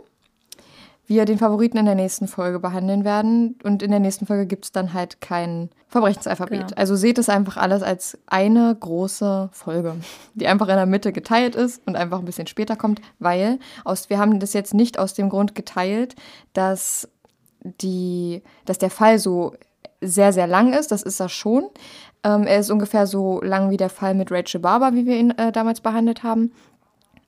wir 1.08 1.26
den 1.26 1.38
Favoriten 1.38 1.78
in 1.78 1.86
der 1.86 1.96
nächsten 1.96 2.28
Folge 2.28 2.60
behandeln 2.60 3.04
werden. 3.04 3.60
Und 3.64 3.84
in 3.84 3.92
der 3.92 4.00
nächsten 4.00 4.26
Folge 4.26 4.46
gibt's 4.46 4.72
dann 4.72 4.94
halt 4.94 5.20
kein 5.20 5.70
Verbrechensalphabet. 5.88 6.68
Genau. 6.68 6.74
Also 6.76 6.96
seht 6.96 7.18
es 7.18 7.28
einfach 7.28 7.58
alles 7.58 7.84
als 7.84 8.18
eine 8.28 8.76
große 8.80 9.50
Folge, 9.52 9.96
die 10.36 10.48
einfach 10.48 10.70
in 10.70 10.76
der 10.76 10.86
Mitte 10.86 11.12
geteilt 11.12 11.56
ist 11.56 11.86
und 11.86 11.96
einfach 11.96 12.20
ein 12.20 12.26
bisschen 12.26 12.48
später 12.48 12.76
kommt, 12.76 13.02
weil 13.20 13.60
aus, 13.84 14.10
wir 14.10 14.20
haben 14.20 14.40
das 14.40 14.54
jetzt 14.54 14.74
nicht 14.74 14.98
aus 14.98 15.14
dem 15.14 15.30
Grund 15.30 15.54
geteilt, 15.54 16.16
dass 16.54 17.10
die, 17.64 18.42
dass 18.66 18.78
der 18.78 18.90
Fall 18.90 19.20
so 19.20 19.54
sehr, 20.02 20.34
sehr 20.34 20.48
lang 20.48 20.74
ist. 20.74 20.92
Das 20.92 21.04
ist 21.04 21.20
er 21.20 21.30
schon. 21.30 21.70
Ähm, 22.24 22.44
er 22.46 22.60
ist 22.60 22.72
ungefähr 22.72 23.08
so 23.08 23.42
lang 23.42 23.70
wie 23.70 23.78
der 23.78 23.90
Fall 23.90 24.14
mit 24.14 24.32
Rachel 24.32 24.60
Barber, 24.60 24.94
wie 24.94 25.06
wir 25.06 25.18
ihn 25.18 25.32
äh, 25.32 25.52
damals 25.52 25.82
behandelt 25.82 26.24
haben. 26.24 26.52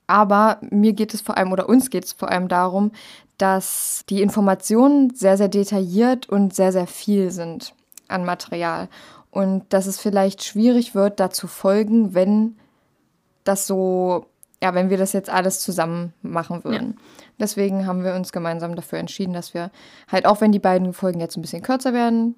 Aber 0.06 0.58
mir 0.70 0.92
geht 0.92 1.14
es 1.14 1.20
vor 1.20 1.36
allem, 1.36 1.52
oder 1.52 1.68
uns 1.68 1.90
geht 1.90 2.04
es 2.04 2.12
vor 2.12 2.30
allem 2.30 2.48
darum, 2.48 2.92
dass 3.38 4.04
die 4.08 4.22
Informationen 4.22 5.14
sehr, 5.14 5.36
sehr 5.36 5.48
detailliert 5.48 6.28
und 6.28 6.54
sehr, 6.54 6.72
sehr 6.72 6.86
viel 6.86 7.30
sind 7.30 7.74
an 8.08 8.24
Material. 8.24 8.88
Und 9.30 9.64
dass 9.72 9.86
es 9.86 9.98
vielleicht 9.98 10.44
schwierig 10.44 10.94
wird, 10.94 11.18
da 11.18 11.30
zu 11.30 11.46
folgen, 11.48 12.14
wenn 12.14 12.56
das 13.42 13.66
so, 13.66 14.26
ja, 14.62 14.74
wenn 14.74 14.90
wir 14.90 14.98
das 14.98 15.12
jetzt 15.12 15.30
alles 15.30 15.60
zusammen 15.60 16.12
machen 16.22 16.62
würden. 16.64 16.98
Deswegen 17.40 17.86
haben 17.86 18.04
wir 18.04 18.14
uns 18.14 18.30
gemeinsam 18.30 18.76
dafür 18.76 18.98
entschieden, 18.98 19.32
dass 19.34 19.52
wir 19.52 19.70
halt, 20.10 20.26
auch 20.26 20.40
wenn 20.40 20.52
die 20.52 20.60
beiden 20.60 20.92
Folgen 20.92 21.20
jetzt 21.20 21.36
ein 21.36 21.42
bisschen 21.42 21.62
kürzer 21.62 21.92
werden, 21.92 22.36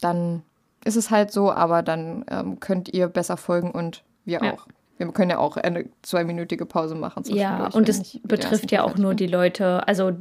dann 0.00 0.42
ist 0.84 0.96
es 0.96 1.10
halt 1.10 1.32
so, 1.32 1.50
aber 1.50 1.82
dann 1.82 2.24
ähm, 2.30 2.60
könnt 2.60 2.88
ihr 2.88 3.08
besser 3.08 3.36
folgen 3.36 3.72
und 3.72 4.04
wir 4.24 4.42
Ja. 4.42 4.52
auch. 4.52 4.66
Wir 4.98 5.06
können 5.12 5.30
ja 5.30 5.38
auch 5.38 5.56
eine 5.56 5.86
zweiminütige 6.02 6.66
Pause 6.66 6.96
machen. 6.96 7.22
Ja, 7.28 7.68
und 7.72 7.88
es 7.88 8.18
betrifft 8.24 8.72
ja 8.72 8.82
auch 8.82 8.96
nur 8.96 9.14
die 9.14 9.28
Leute, 9.28 9.86
also 9.86 10.12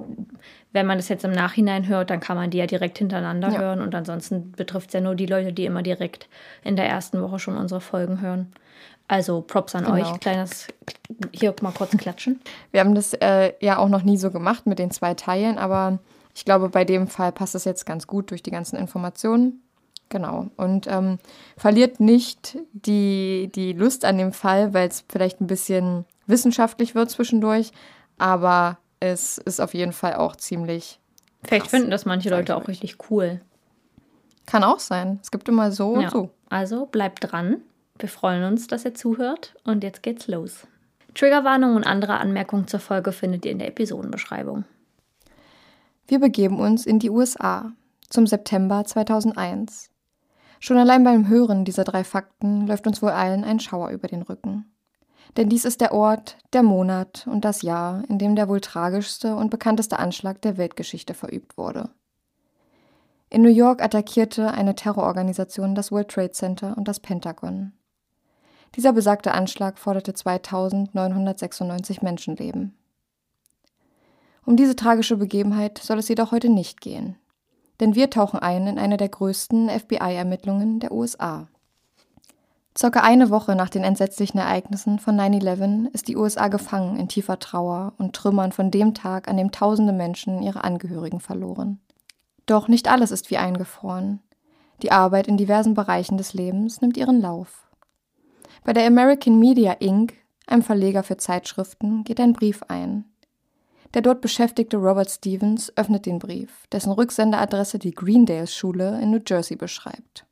wenn 0.72 0.86
man 0.86 1.00
das 1.00 1.10
jetzt 1.10 1.26
im 1.26 1.32
Nachhinein 1.32 1.88
hört, 1.88 2.12
dann 2.12 2.20
kann 2.20 2.38
man 2.38 2.52
die 2.52 2.60
ja 2.60 2.68
direkt 2.68 3.00
hintereinander 3.00 3.52
Ja. 3.52 3.60
hören 3.60 3.82
und 3.82 3.96
ansonsten 3.96 4.52
betrifft 4.52 4.90
es 4.90 4.94
ja 4.94 5.02
nur 5.02 5.16
die 5.16 5.26
Leute, 5.26 5.52
die 5.52 5.66
immer 5.66 5.82
direkt 5.82 6.30
in 6.64 6.76
der 6.76 6.88
ersten 6.88 7.22
Woche 7.22 7.40
schon 7.40 7.58
unsere 7.58 7.82
Folgen 7.82 8.22
hören. 8.22 8.54
Also 9.08 9.42
Props 9.42 9.74
an 9.74 9.86
Genau. 9.86 9.96
euch, 10.12 10.20
kleines, 10.20 10.68
hier 11.32 11.56
mal 11.62 11.72
kurz 11.72 11.98
klatschen. 11.98 12.40
Wir 12.72 12.82
haben 12.82 12.94
das 12.94 13.14
äh, 13.14 13.54
ja 13.60 13.78
auch 13.80 13.90
noch 13.90 14.04
nie 14.04 14.18
so 14.18 14.30
gemacht 14.30 14.68
mit 14.68 14.78
den 14.80 14.92
zwei 14.92 15.14
Teilen, 15.16 15.58
aber 15.58 16.00
ich 16.36 16.46
glaube, 16.46 16.70
bei 16.70 16.86
dem 16.86 17.08
Fall 17.08 17.32
passt 17.32 17.56
es 17.56 17.66
jetzt 17.66 17.86
ganz 17.86 18.06
gut 18.06 18.30
durch 18.30 18.44
die 18.44 18.52
ganzen 18.52 18.76
Informationen. 18.76 19.64
Genau. 20.10 20.48
Und 20.56 20.88
ähm, 20.88 21.20
verliert 21.58 22.00
nicht 22.00 22.58
die, 22.72 23.50
die 23.54 23.74
Lust 23.74 24.06
an 24.06 24.18
dem 24.18 24.32
Fall, 24.32 24.74
weil 24.74 24.88
es 24.88 25.04
vielleicht 25.10 25.42
ein 25.42 25.48
bisschen 25.48 26.06
wissenschaftlich 26.28 26.96
wird 26.96 27.10
zwischendurch, 27.10 27.72
aber 28.18 28.78
es 29.00 29.38
ist 29.38 29.60
auf 29.60 29.74
jeden 29.74 29.94
Fall 29.94 30.16
auch 30.16 30.36
ziemlich. 30.36 31.00
Vielleicht 31.44 31.64
Krass, 31.64 31.72
finden 31.72 31.92
das 31.92 32.06
manche 32.06 32.30
Leute 32.30 32.56
auch 32.56 32.68
richtig 32.68 32.98
cool. 33.10 33.42
Kann 34.46 34.64
auch 34.64 34.80
sein. 34.80 35.20
Es 35.22 35.32
gibt 35.32 35.50
immer 35.50 35.72
so 35.72 35.96
Ja. 35.96 36.06
und 36.06 36.12
so. 36.12 36.30
Also 36.50 36.86
bleibt 36.86 37.32
dran. 37.32 37.58
Wir 38.00 38.10
freuen 38.10 38.44
uns, 38.44 38.68
dass 38.68 38.86
ihr 38.86 38.94
zuhört 38.94 39.56
und 39.64 39.84
jetzt 39.84 40.04
geht's 40.04 40.28
los. 40.28 40.68
Triggerwarnung 41.16 41.76
und 41.76 41.84
andere 41.84 42.20
Anmerkungen 42.20 42.68
zur 42.68 42.80
Folge 42.80 43.12
findet 43.12 43.46
ihr 43.46 43.52
in 43.52 43.60
der 43.60 43.68
Episodenbeschreibung. 43.70 44.66
Wir 46.08 46.20
begeben 46.20 46.60
uns 46.60 46.86
in 46.86 47.00
die 47.00 47.10
USA 47.10 47.72
zum 48.10 48.28
September 48.28 48.86
2001. 48.86 49.90
Schon 50.60 50.78
allein 50.78 51.04
beim 51.04 51.28
Hören 51.28 51.66
dieser 51.66 51.84
drei 51.84 52.04
Fakten 52.04 52.68
läuft 52.68 52.88
uns 52.88 53.02
wohl 53.02 53.12
allen 53.12 53.44
ein 53.44 53.60
Schauer 53.60 53.90
über 53.90 54.08
den 54.08 54.22
Rücken. 54.22 54.72
Denn 55.36 55.50
dies 55.50 55.66
ist 55.66 55.82
der 55.82 55.94
Ort, 55.94 56.38
der 56.54 56.64
Monat 56.64 57.28
und 57.30 57.46
das 57.46 57.62
Jahr, 57.62 58.04
in 58.10 58.18
dem 58.18 58.36
der 58.36 58.48
wohl 58.48 58.62
tragischste 58.62 59.36
und 59.36 59.52
bekannteste 59.52 60.00
Anschlag 60.00 60.42
der 60.42 60.58
Weltgeschichte 60.58 61.14
verübt 61.14 61.58
wurde. 61.58 61.90
In 63.30 63.42
New 63.42 63.50
York 63.50 63.84
attackierte 63.84 64.52
eine 64.52 64.74
Terrororganisation 64.74 65.76
das 65.76 65.92
World 65.92 66.08
Trade 66.08 66.32
Center 66.32 66.78
und 66.78 66.88
das 66.88 67.02
Pentagon. 67.02 67.74
Dieser 68.76 68.94
besagte 68.94 69.34
Anschlag 69.34 69.78
forderte 69.78 70.14
2996 70.14 72.02
Menschenleben. 72.02 72.78
Um 74.46 74.56
diese 74.56 74.78
tragische 74.78 75.18
Begebenheit 75.18 75.78
soll 75.78 76.00
es 76.00 76.08
jedoch 76.08 76.32
heute 76.32 76.50
nicht 76.50 76.80
gehen. 76.80 77.18
Denn 77.80 77.96
wir 77.96 78.10
tauchen 78.10 78.40
ein 78.40 78.68
in 78.68 78.80
eine 78.80 78.98
der 78.98 79.10
größten 79.10 79.70
FBI-Ermittlungen 79.70 80.80
der 80.80 80.92
USA. 80.92 81.48
Circa 82.78 83.02
eine 83.02 83.32
Woche 83.32 83.56
nach 83.56 83.70
den 83.70 83.84
entsetzlichen 83.84 84.40
Ereignissen 84.40 85.00
von 85.00 85.20
9-11 85.20 85.92
ist 85.94 86.08
die 86.08 86.16
USA 86.16 86.48
gefangen 86.48 86.98
in 86.98 87.08
tiefer 87.08 87.40
Trauer 87.40 87.94
und 87.98 88.16
Trümmern 88.16 88.52
von 88.52 88.70
dem 88.70 88.94
Tag, 88.94 89.28
an 89.28 89.38
dem 89.38 89.52
tausende 89.52 89.94
Menschen 89.94 90.44
ihre 90.44 90.64
Angehörigen 90.64 91.20
verloren. 91.20 91.80
Doch 92.46 92.68
nicht 92.68 92.88
alles 92.88 93.10
ist 93.10 93.32
wie 93.32 93.38
eingefroren. 93.38 94.22
Die 94.84 94.92
Arbeit 94.92 95.28
in 95.28 95.38
diversen 95.38 95.74
Bereichen 95.74 96.18
des 96.18 96.36
Lebens 96.36 96.82
nimmt 96.82 96.98
ihren 96.98 97.20
Lauf. 97.20 97.68
Bei 98.64 98.74
der 98.74 98.86
American 98.86 99.40
Media 99.40 99.74
Inc., 99.74 100.14
einem 100.46 100.62
Verleger 100.62 101.02
für 101.02 101.18
Zeitschriften, 101.18 102.04
geht 102.04 102.20
ein 102.20 102.34
Brief 102.34 102.62
ein. 102.68 103.06
Der 103.94 104.02
dort 104.02 104.22
beschäftigte 104.22 104.78
Robert 104.78 105.10
Stevens 105.10 105.72
öffnet 105.76 106.06
den 106.06 106.20
Brief, 106.20 106.68
dessen 106.72 106.92
Rücksenderadresse 106.92 107.80
die 107.80 107.94
Greendale 107.94 108.48
Schule 108.48 109.00
in 109.02 109.12
New 109.12 109.22
Jersey 109.26 109.56
beschreibt. 109.56 110.26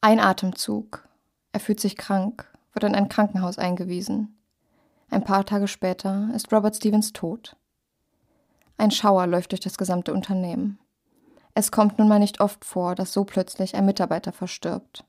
Ein 0.00 0.20
Atemzug. 0.20 1.06
Er 1.52 1.60
fühlt 1.60 1.80
sich 1.80 1.96
krank, 1.96 2.50
wird 2.72 2.84
in 2.84 2.94
ein 2.94 3.08
Krankenhaus 3.08 3.58
eingewiesen. 3.58 4.36
Ein 5.10 5.24
paar 5.24 5.44
Tage 5.44 5.68
später 5.68 6.30
ist 6.34 6.52
Robert 6.52 6.76
Stevens 6.76 7.12
tot. 7.12 7.56
Ein 8.76 8.90
Schauer 8.90 9.26
läuft 9.26 9.52
durch 9.52 9.60
das 9.60 9.78
gesamte 9.78 10.12
Unternehmen. 10.12 10.78
Es 11.54 11.70
kommt 11.70 11.98
nun 11.98 12.08
mal 12.08 12.18
nicht 12.18 12.40
oft 12.40 12.64
vor, 12.64 12.96
dass 12.96 13.12
so 13.12 13.24
plötzlich 13.24 13.76
ein 13.76 13.86
Mitarbeiter 13.86 14.32
verstirbt. 14.32 15.04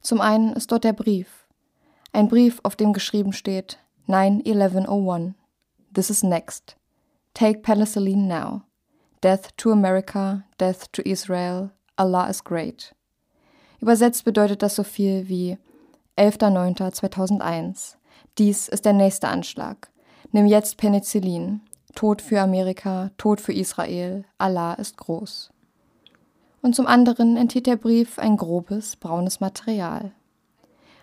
Zum 0.00 0.20
einen 0.20 0.52
ist 0.52 0.70
dort 0.70 0.84
der 0.84 0.92
Brief. 0.92 1.48
Ein 2.12 2.28
Brief, 2.28 2.60
auf 2.62 2.76
dem 2.76 2.92
geschrieben 2.92 3.32
steht 3.32 3.78
9-1101. 4.06 5.32
This 5.94 6.10
is 6.10 6.22
next. 6.22 6.76
Take 7.34 7.62
penicillin 7.62 8.26
now. 8.26 8.62
Death 9.20 9.56
to 9.56 9.70
America, 9.70 10.44
death 10.58 10.90
to 10.92 11.02
Israel. 11.08 11.70
Allah 11.96 12.28
is 12.28 12.42
great. 12.42 12.94
Übersetzt 13.80 14.24
bedeutet 14.24 14.62
das 14.62 14.76
so 14.76 14.82
viel 14.82 15.28
wie 15.28 15.58
11.09.2001. 16.18 17.96
Dies 18.38 18.68
ist 18.68 18.84
der 18.84 18.92
nächste 18.92 19.28
Anschlag. 19.28 19.90
Nimm 20.32 20.46
jetzt 20.46 20.76
Penicillin. 20.76 21.60
Tod 21.94 22.20
für 22.20 22.40
Amerika, 22.40 23.10
Tod 23.18 23.40
für 23.40 23.52
Israel. 23.52 24.24
Allah 24.38 24.74
ist 24.74 24.96
groß 24.96 25.54
und 26.64 26.74
zum 26.74 26.86
anderen 26.86 27.36
enthielt 27.36 27.66
der 27.66 27.76
Brief 27.76 28.18
ein 28.18 28.38
grobes, 28.38 28.96
braunes 28.96 29.38
Material. 29.38 30.12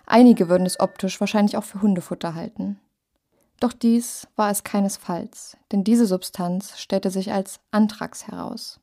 Einige 0.07 0.49
würden 0.49 0.65
es 0.65 0.79
optisch 0.79 1.19
wahrscheinlich 1.19 1.55
auch 1.55 1.63
für 1.63 1.83
Hundefutter 1.83 2.33
halten. 2.33 2.79
Doch 3.61 3.73
dies 3.73 4.27
war 4.35 4.49
es 4.49 4.63
keinesfalls, 4.63 5.55
denn 5.71 5.83
diese 5.83 6.07
Substanz 6.07 6.79
stellte 6.79 7.11
sich 7.11 7.31
als 7.31 7.59
Anthrax 7.69 8.27
heraus. 8.27 8.79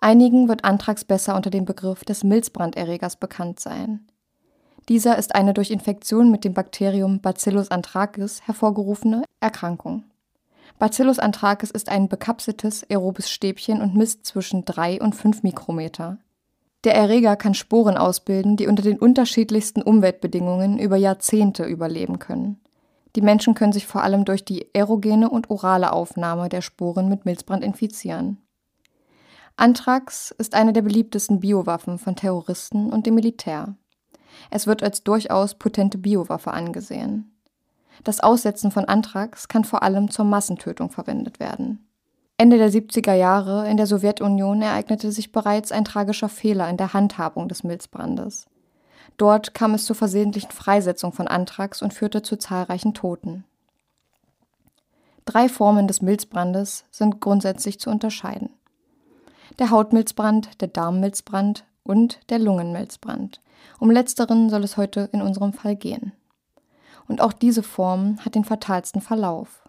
Einigen 0.00 0.48
wird 0.48 0.64
Anthrax 0.64 1.04
besser 1.04 1.36
unter 1.36 1.50
dem 1.50 1.64
Begriff 1.64 2.04
des 2.04 2.24
Milzbranderregers 2.24 3.16
bekannt 3.16 3.60
sein. 3.60 4.08
Dieser 4.88 5.16
ist 5.16 5.36
eine 5.36 5.54
durch 5.54 5.70
Infektion 5.70 6.32
mit 6.32 6.44
dem 6.44 6.52
Bakterium 6.52 7.20
Bacillus 7.20 7.70
anthracis 7.70 8.42
hervorgerufene 8.42 9.22
Erkrankung. 9.38 10.02
Bacillus 10.80 11.20
anthracis 11.20 11.70
ist 11.70 11.88
ein 11.88 12.08
bekapseltes 12.08 12.84
aerobes 12.90 13.30
Stäbchen 13.30 13.80
und 13.80 13.94
misst 13.94 14.26
zwischen 14.26 14.64
3 14.64 15.00
und 15.00 15.14
5 15.14 15.44
Mikrometer. 15.44 16.18
Der 16.82 16.96
Erreger 16.96 17.36
kann 17.36 17.54
Sporen 17.54 17.96
ausbilden, 17.96 18.56
die 18.56 18.66
unter 18.66 18.82
den 18.82 18.98
unterschiedlichsten 18.98 19.80
Umweltbedingungen 19.80 20.80
über 20.80 20.96
Jahrzehnte 20.96 21.64
überleben 21.64 22.18
können. 22.18 22.60
Die 23.16 23.22
Menschen 23.22 23.54
können 23.54 23.72
sich 23.72 23.86
vor 23.86 24.02
allem 24.02 24.24
durch 24.24 24.44
die 24.44 24.66
aerogene 24.74 25.30
und 25.30 25.50
orale 25.50 25.92
Aufnahme 25.92 26.48
der 26.48 26.62
Sporen 26.62 27.08
mit 27.08 27.24
Milzbrand 27.24 27.62
infizieren. 27.62 28.38
Anthrax 29.56 30.32
ist 30.36 30.54
eine 30.54 30.72
der 30.72 30.82
beliebtesten 30.82 31.38
Biowaffen 31.38 31.98
von 31.98 32.16
Terroristen 32.16 32.90
und 32.90 33.06
dem 33.06 33.14
Militär. 33.14 33.76
Es 34.50 34.66
wird 34.66 34.82
als 34.82 35.04
durchaus 35.04 35.54
potente 35.54 35.96
Biowaffe 35.96 36.52
angesehen. 36.52 37.30
Das 38.02 38.18
Aussetzen 38.18 38.72
von 38.72 38.86
Anthrax 38.86 39.46
kann 39.46 39.62
vor 39.62 39.84
allem 39.84 40.10
zur 40.10 40.24
Massentötung 40.24 40.90
verwendet 40.90 41.38
werden. 41.38 41.86
Ende 42.36 42.58
der 42.58 42.70
70er 42.70 43.14
Jahre 43.14 43.68
in 43.70 43.76
der 43.76 43.86
Sowjetunion 43.86 44.60
ereignete 44.60 45.12
sich 45.12 45.30
bereits 45.30 45.70
ein 45.70 45.84
tragischer 45.84 46.28
Fehler 46.28 46.68
in 46.68 46.76
der 46.76 46.92
Handhabung 46.92 47.48
des 47.48 47.62
Milzbrandes. 47.62 48.46
Dort 49.16 49.54
kam 49.54 49.74
es 49.74 49.84
zur 49.84 49.96
versehentlichen 49.96 50.50
Freisetzung 50.50 51.12
von 51.12 51.28
Anthrax 51.28 51.82
und 51.82 51.94
führte 51.94 52.22
zu 52.22 52.36
zahlreichen 52.36 52.94
Toten. 52.94 53.44
Drei 55.24 55.48
Formen 55.48 55.86
des 55.86 56.02
Milzbrandes 56.02 56.84
sind 56.90 57.20
grundsätzlich 57.20 57.80
zu 57.80 57.90
unterscheiden. 57.90 58.50
Der 59.58 59.70
Hautmilzbrand, 59.70 60.60
der 60.60 60.68
Darmmilzbrand 60.68 61.64
und 61.82 62.18
der 62.30 62.38
Lungenmilzbrand. 62.38 63.40
Um 63.78 63.90
letzteren 63.90 64.50
soll 64.50 64.64
es 64.64 64.76
heute 64.76 65.08
in 65.12 65.22
unserem 65.22 65.52
Fall 65.52 65.76
gehen 65.76 66.12
und 67.08 67.20
auch 67.20 67.32
diese 67.32 67.62
Form 67.62 68.18
hat 68.24 68.34
den 68.34 68.44
fatalsten 68.44 69.00
Verlauf. 69.00 69.68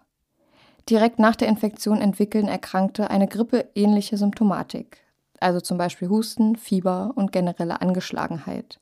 Direkt 0.88 1.18
nach 1.18 1.36
der 1.36 1.48
Infektion 1.48 2.00
entwickeln 2.00 2.48
Erkrankte 2.48 3.10
eine 3.10 3.26
grippeähnliche 3.26 4.16
Symptomatik, 4.16 4.98
also 5.40 5.60
zum 5.60 5.78
Beispiel 5.78 6.08
Husten, 6.08 6.56
Fieber 6.56 7.12
und 7.14 7.32
generelle 7.32 7.80
Angeschlagenheit. 7.80 8.80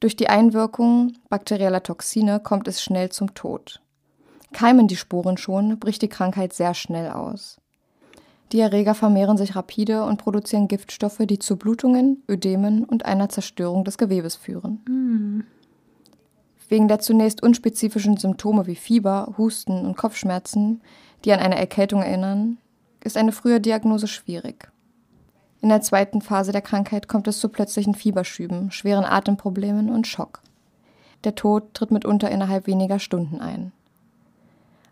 Durch 0.00 0.16
die 0.16 0.28
Einwirkung 0.28 1.14
bakterieller 1.28 1.82
Toxine 1.82 2.40
kommt 2.40 2.68
es 2.68 2.82
schnell 2.82 3.10
zum 3.10 3.34
Tod. 3.34 3.80
Keimen 4.52 4.88
die 4.88 4.96
Sporen 4.96 5.36
schon, 5.36 5.78
bricht 5.78 6.02
die 6.02 6.08
Krankheit 6.08 6.52
sehr 6.52 6.74
schnell 6.74 7.10
aus. 7.10 7.58
Die 8.52 8.60
Erreger 8.60 8.94
vermehren 8.94 9.36
sich 9.36 9.56
rapide 9.56 10.04
und 10.04 10.18
produzieren 10.18 10.68
Giftstoffe, 10.68 11.20
die 11.20 11.38
zu 11.38 11.56
Blutungen, 11.56 12.22
Ödemen 12.28 12.84
und 12.84 13.04
einer 13.04 13.28
Zerstörung 13.28 13.84
des 13.84 13.98
Gewebes 13.98 14.36
führen. 14.36 14.82
Mm. 14.88 15.44
Wegen 16.68 16.88
der 16.88 17.00
zunächst 17.00 17.42
unspezifischen 17.42 18.16
Symptome 18.16 18.66
wie 18.66 18.76
Fieber, 18.76 19.34
Husten 19.36 19.84
und 19.84 19.96
Kopfschmerzen, 19.96 20.80
die 21.24 21.32
an 21.32 21.40
eine 21.40 21.56
Erkältung 21.56 22.02
erinnern, 22.02 22.58
ist 23.02 23.16
eine 23.16 23.32
frühe 23.32 23.60
Diagnose 23.60 24.06
schwierig. 24.06 24.70
In 25.62 25.68
der 25.68 25.80
zweiten 25.80 26.20
Phase 26.20 26.52
der 26.52 26.62
Krankheit 26.62 27.08
kommt 27.08 27.28
es 27.28 27.40
zu 27.40 27.48
plötzlichen 27.48 27.94
Fieberschüben, 27.94 28.70
schweren 28.70 29.04
Atemproblemen 29.04 29.90
und 29.90 30.06
Schock. 30.06 30.42
Der 31.24 31.34
Tod 31.34 31.74
tritt 31.74 31.90
mitunter 31.90 32.30
innerhalb 32.30 32.66
weniger 32.66 32.98
Stunden 32.98 33.40
ein. 33.40 33.72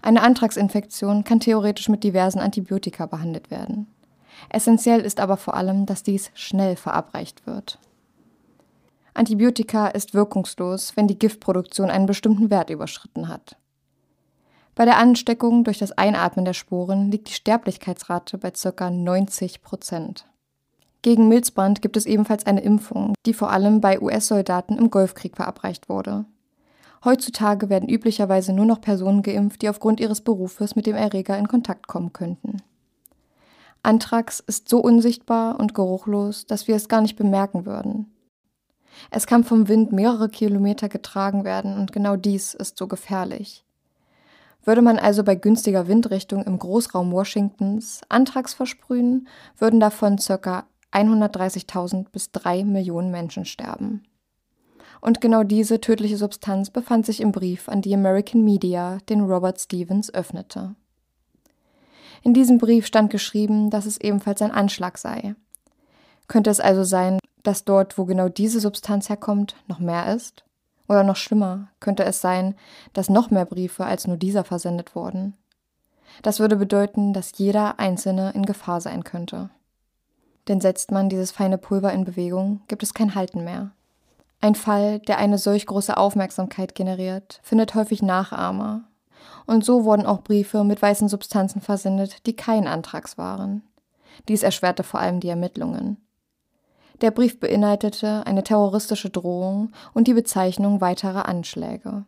Eine 0.03 0.23
Antragsinfektion 0.23 1.25
kann 1.25 1.41
theoretisch 1.41 1.89
mit 1.89 2.05
diversen 2.05 2.39
Antibiotika 2.39 3.07
behandelt 3.07 3.51
werden. 3.51 3.87
Essentiell 4.49 5.01
ist 5.01 5.21
aber 5.21 5.37
vor 5.37 5.55
allem, 5.55 5.87
dass 5.87 6.03
dies 6.03 6.31
schnell 6.35 6.77
verabreicht 6.77 7.47
wird. 7.47 7.79
Antibiotika 9.15 9.87
ist 9.87 10.13
wirkungslos, 10.13 10.97
wenn 10.97 11.07
die 11.07 11.19
Giftproduktion 11.19 11.89
einen 11.89 12.07
bestimmten 12.07 12.51
Wert 12.51 12.69
überschritten 12.69 13.29
hat. 13.29 13.57
Bei 14.75 14.85
der 14.85 14.99
Ansteckung 14.99 15.63
durch 15.63 15.79
das 15.79 15.93
Einatmen 15.93 16.45
der 16.45 16.53
Sporen 16.53 17.13
liegt 17.13 17.29
die 17.29 17.35
Sterblichkeitsrate 17.35 18.39
bei 18.39 18.51
ca. 18.51 18.91
90 18.91 19.63
Prozent. 19.63 20.27
Gegen 21.05 21.29
Milzbrand 21.29 21.83
gibt 21.83 21.99
es 21.99 22.07
ebenfalls 22.07 22.47
eine 22.47 22.63
Impfung, 22.63 23.13
die 23.27 23.35
vor 23.35 23.51
allem 23.51 23.83
bei 23.83 24.01
US-Soldaten 24.01 24.79
im 24.79 24.89
Golfkrieg 24.89 25.37
verabreicht 25.37 25.91
wurde. 25.91 26.25
Heutzutage 27.05 27.69
werden 27.69 27.91
üblicherweise 27.91 28.55
nur 28.55 28.65
noch 28.65 28.81
Personen 28.81 29.21
geimpft, 29.21 29.61
die 29.61 29.69
aufgrund 29.69 30.01
ihres 30.01 30.23
Berufes 30.23 30.77
mit 30.77 30.87
dem 30.87 30.97
Erreger 30.97 31.37
in 31.37 31.47
Kontakt 31.47 31.89
kommen 31.89 32.15
könnten. 32.15 32.63
Anthrax 33.83 34.41
ist 34.41 34.71
so 34.71 34.79
unsichtbar 34.79 35.61
und 35.61 35.75
geruchlos, 35.75 36.47
dass 36.47 36.69
wir 36.69 36.75
es 36.75 36.89
gar 36.89 37.03
nicht 37.03 37.17
bemerken 37.17 37.67
würden. 37.67 38.11
Es 39.11 39.27
kann 39.27 39.45
vom 39.45 39.69
Wind 39.69 39.93
mehrere 39.93 40.31
Kilometer 40.31 40.89
getragen 40.89 41.45
werden 41.45 41.77
und 41.77 41.93
genau 41.93 42.17
dies 42.17 42.55
ist 42.55 42.79
so 42.79 42.87
gefährlich. 42.89 43.67
Würde 44.65 44.81
man 44.81 44.99
also 44.99 45.23
bei 45.23 45.35
günstiger 45.35 45.87
Windrichtung 45.87 46.45
im 46.45 46.59
Großraum 46.59 47.13
Washingtons 47.13 48.01
Anthrax 48.09 48.55
versprühen, 48.55 49.29
würden 49.59 49.81
davon 49.81 50.17
ca. 50.17 50.65
130.000 50.95 52.07
bis 52.11 52.31
3 52.33 52.65
Millionen 52.65 53.11
Menschen 53.11 53.45
sterben. 53.45 54.05
Und 55.01 55.21
genau 55.21 55.43
diese 55.43 55.81
tödliche 55.81 56.17
Substanz 56.17 56.71
befand 56.71 57.05
sich 57.05 57.21
im 57.21 57.33
Brief 57.33 57.69
an 57.69 57.83
die 57.83 57.93
American 57.93 58.43
Media, 58.43 58.99
den 59.09 59.21
Robert 59.21 59.61
Stevens 59.61 60.13
öffnete. 60.13 60.75
In 62.23 62.33
diesem 62.33 62.57
Brief 62.57 62.87
stand 62.87 63.11
geschrieben, 63.11 63.69
dass 63.69 63.85
es 63.85 64.01
ebenfalls 64.01 64.41
ein 64.41 64.51
Anschlag 64.51 64.97
sei. 64.97 65.35
Könnte 66.27 66.49
es 66.49 66.59
also 66.59 66.83
sein, 66.83 67.19
dass 67.43 67.67
dort, 67.67 67.99
wo 67.99 68.07
genau 68.07 68.31
diese 68.31 68.61
Substanz 68.61 69.11
herkommt, 69.11 69.57
noch 69.67 69.79
mehr 69.79 70.15
ist? 70.15 70.45
Oder 70.89 71.05
noch 71.05 71.17
schlimmer, 71.17 71.69
könnte 71.81 72.05
es 72.05 72.23
sein, 72.23 72.55
dass 72.95 73.11
noch 73.11 73.31
mehr 73.31 73.45
Briefe 73.45 73.85
als 73.85 74.07
nur 74.07 74.17
dieser 74.17 74.45
versendet 74.45 74.95
wurden? 74.95 75.35
Das 76.23 76.41
würde 76.41 76.57
bedeuten, 76.57 77.13
dass 77.13 77.37
jeder 77.37 77.79
einzelne 77.79 78.31
in 78.33 78.47
Gefahr 78.47 78.81
sein 78.81 79.05
könnte. 79.05 79.51
Denn 80.49 80.61
setzt 80.61 80.91
man 80.91 81.09
dieses 81.09 81.31
feine 81.31 81.59
Pulver 81.59 81.93
in 81.93 82.05
Bewegung, 82.05 82.61
gibt 82.69 82.83
es 82.83 82.95
kein 82.95 83.15
Halten 83.15 83.45
mehr. 83.45 83.73
Ein 84.41 84.55
Fall, 84.55 84.99
der 84.99 85.19
eine 85.19 85.39
solch 85.39 85.65
große 85.65 85.97
Aufmerksamkeit 85.97 86.75
generiert, 86.75 87.41
findet 87.43 87.75
häufig 87.75 88.03
Nachahmer. 88.03 88.85
Und 89.47 89.65
so 89.65 89.85
wurden 89.85 90.05
auch 90.05 90.23
Briefe 90.23 90.65
mit 90.65 90.83
weißen 90.83 91.09
Substanzen 91.09 91.63
versendet, 91.63 92.27
die 92.27 92.37
kein 92.37 92.67
Antrags 92.67 93.17
waren. 93.17 93.63
Dies 94.29 94.43
erschwerte 94.43 94.83
vor 94.83 95.01
allem 95.01 95.21
die 95.21 95.29
Ermittlungen. 95.29 95.97
Der 97.01 97.11
Brief 97.11 97.41
beinhaltete 97.41 98.27
eine 98.27 98.45
terroristische 98.45 99.11
Drohung 99.11 99.73
und 99.95 100.07
die 100.07 100.15
Bezeichnung 100.15 100.81
weiterer 100.81 101.27
Anschläge. 101.27 102.05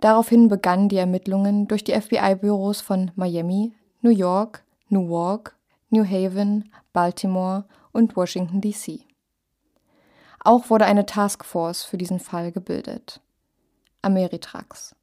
Daraufhin 0.00 0.48
begannen 0.48 0.88
die 0.88 0.98
Ermittlungen 0.98 1.66
durch 1.68 1.84
die 1.84 1.92
FBI-Büros 1.92 2.80
von 2.80 3.10
Miami, 3.16 3.74
New 4.02 4.10
York, 4.10 4.64
Newark, 4.88 5.56
New 5.90 6.04
Haven, 6.04 6.72
Baltimore 6.92 7.64
und 7.92 8.16
Washington, 8.16 8.60
D.C. 8.60 9.06
Auch 10.40 10.70
wurde 10.70 10.84
eine 10.84 11.06
Taskforce 11.06 11.84
für 11.84 11.96
diesen 11.96 12.20
Fall 12.20 12.52
gebildet. 12.52 13.20
Ameritrax. 14.02 14.94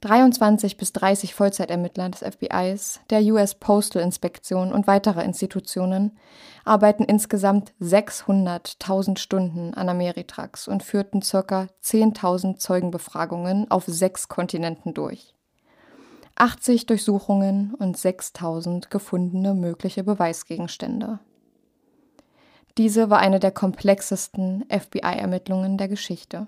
23 0.00 0.76
bis 0.76 0.92
30 0.92 1.34
Vollzeitermittler 1.34 2.08
des 2.08 2.20
FBIs, 2.20 3.00
der 3.10 3.20
US 3.32 3.56
Postal 3.56 4.02
Inspektion 4.02 4.72
und 4.72 4.86
weiterer 4.86 5.24
Institutionen 5.24 6.16
arbeiten 6.64 7.04
insgesamt 7.04 7.72
600.000 7.80 9.18
Stunden 9.18 9.74
an 9.74 9.88
Ameritrax 9.88 10.68
und 10.68 10.82
führten 10.82 11.20
ca. 11.20 11.66
10.000 11.82 12.58
Zeugenbefragungen 12.58 13.70
auf 13.70 13.84
sechs 13.86 14.28
Kontinenten 14.28 14.94
durch. 14.94 15.34
80 16.40 16.86
Durchsuchungen 16.86 17.74
und 17.74 17.96
6.000 17.96 18.90
gefundene 18.90 19.54
mögliche 19.54 20.04
Beweisgegenstände. 20.04 21.18
Diese 22.76 23.10
war 23.10 23.18
eine 23.18 23.40
der 23.40 23.50
komplexesten 23.50 24.64
FBI-Ermittlungen 24.68 25.78
der 25.78 25.88
Geschichte. 25.88 26.46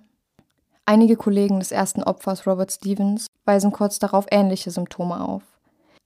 Einige 0.85 1.17
Kollegen 1.17 1.59
des 1.59 1.73
ersten 1.73 2.05
Opfers 2.05 2.47
Robert 2.47 2.71
Stevens 2.71 3.27
weisen 3.45 3.73
kurz 3.73 3.99
darauf 3.99 4.27
ähnliche 4.31 4.71
Symptome 4.71 5.21
auf. 5.21 5.43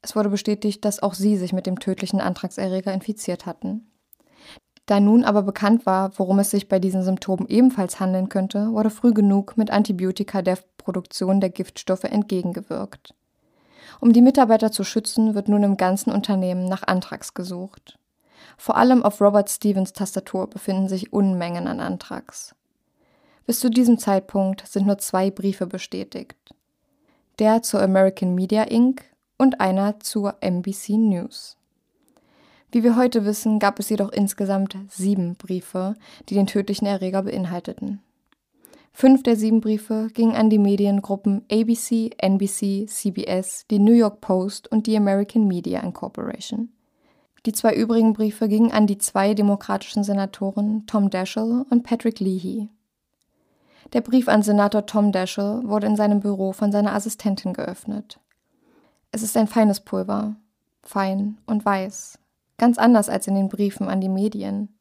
Es 0.01 0.17
wurde 0.17 0.31
bestätigt, 0.31 0.85
dass 0.87 1.03
auch 1.03 1.13
sie 1.13 1.37
sich 1.37 1.53
mit 1.53 1.67
dem 1.67 1.79
tödlichen 1.79 2.23
Antragserreger 2.23 2.93
infiziert 2.93 3.45
hatten. 3.45 3.91
Da 4.87 4.99
nun 4.99 5.25
aber 5.25 5.43
bekannt 5.43 5.85
war, 5.85 6.19
worum 6.19 6.39
es 6.39 6.51
sich 6.51 6.69
bei 6.69 6.79
diesen 6.79 7.03
Symptomen 7.03 7.49
ebenfalls 7.49 8.01
handeln 8.01 8.31
könnte, 8.31 8.73
wurde 8.73 8.91
früh 8.91 9.13
genug 9.13 9.59
mit 9.59 9.71
Antibiotika 9.71 10.41
der 10.41 10.59
Produktion 10.79 11.41
der 11.41 11.51
Giftstoffe 11.51 12.05
entgegengewirkt. 12.05 13.15
Um 14.01 14.13
die 14.13 14.23
Mitarbeiter 14.23 14.71
zu 14.71 14.85
schützen, 14.85 15.35
wird 15.35 15.49
nun 15.49 15.63
im 15.63 15.77
ganzen 15.77 16.13
Unternehmen 16.13 16.67
nach 16.69 16.83
Antrax 16.87 17.35
gesucht. 17.35 17.99
Vor 18.57 18.77
allem 18.77 19.03
auf 19.03 19.21
Robert 19.21 19.51
Stevens 19.51 19.93
Tastatur 19.93 20.49
befinden 20.49 20.89
sich 20.89 21.13
Unmengen 21.13 21.67
an 21.67 21.81
Antrax. 21.81 22.55
Bis 23.47 23.61
zu 23.61 23.69
diesem 23.69 23.99
Zeitpunkt 23.99 24.67
sind 24.67 24.87
nur 24.87 24.99
zwei 24.99 25.31
Briefe 25.31 25.67
bestätigt. 25.67 26.55
Der 27.39 27.63
zur 27.63 27.83
American 27.83 28.35
Media 28.35 28.63
Inc. 28.63 29.05
und 29.37 29.61
einer 29.61 30.01
zur 30.01 30.37
NBC 30.41 30.91
News. 30.97 31.57
Wie 32.71 32.83
wir 32.83 32.97
heute 32.97 33.25
wissen, 33.25 33.59
gab 33.59 33.79
es 33.79 33.89
jedoch 33.89 34.11
insgesamt 34.11 34.77
sieben 34.89 35.37
Briefe, 35.37 35.95
die 36.29 36.35
den 36.35 36.47
tödlichen 36.47 36.87
Erreger 36.87 37.23
beinhalteten. 37.23 38.03
Fünf 38.97 39.25
der 39.25 39.35
sieben 39.35 39.61
Briefe 39.61 40.07
gingen 40.15 40.37
an 40.37 40.51
die 40.51 40.59
Mediengruppen 40.61 41.45
ABC, 41.51 42.11
NBC, 42.17 42.87
CBS, 42.87 43.67
die 43.69 43.81
New 43.81 43.93
York 43.93 44.21
Post 44.21 44.71
und 44.71 44.87
die 44.87 44.97
American 44.97 45.49
Media 45.49 45.81
Incorporation. 45.81 46.69
Die 47.45 47.53
zwei 47.53 47.75
übrigen 47.75 48.13
Briefe 48.13 48.47
gingen 48.47 48.71
an 48.71 48.87
die 48.87 48.99
zwei 48.99 49.35
demokratischen 49.35 50.05
Senatoren 50.05 50.87
Tom 50.87 51.11
Daschle 51.11 51.67
und 51.71 51.83
Patrick 51.83 52.21
Leahy. 52.21 52.69
Der 53.93 54.01
Brief 54.01 54.29
an 54.29 54.43
Senator 54.43 54.87
Tom 54.87 55.11
Daschle 55.11 55.63
wurde 55.65 55.89
in 55.89 55.97
seinem 55.97 56.21
Büro 56.21 56.53
von 56.53 56.71
seiner 56.71 56.95
Assistentin 56.95 57.53
geöffnet. 57.53 58.21
Es 59.11 59.25
ist 59.25 59.37
ein 59.37 59.49
feines 59.49 59.81
Pulver, 59.81 60.37
fein 60.85 61.39
und 61.47 61.65
weiß, 61.65 62.21
ganz 62.59 62.79
anders 62.79 63.09
als 63.09 63.27
in 63.27 63.35
den 63.35 63.49
Briefen 63.49 63.89
an 63.89 64.01
die 64.01 64.09
Medien. 64.09 64.74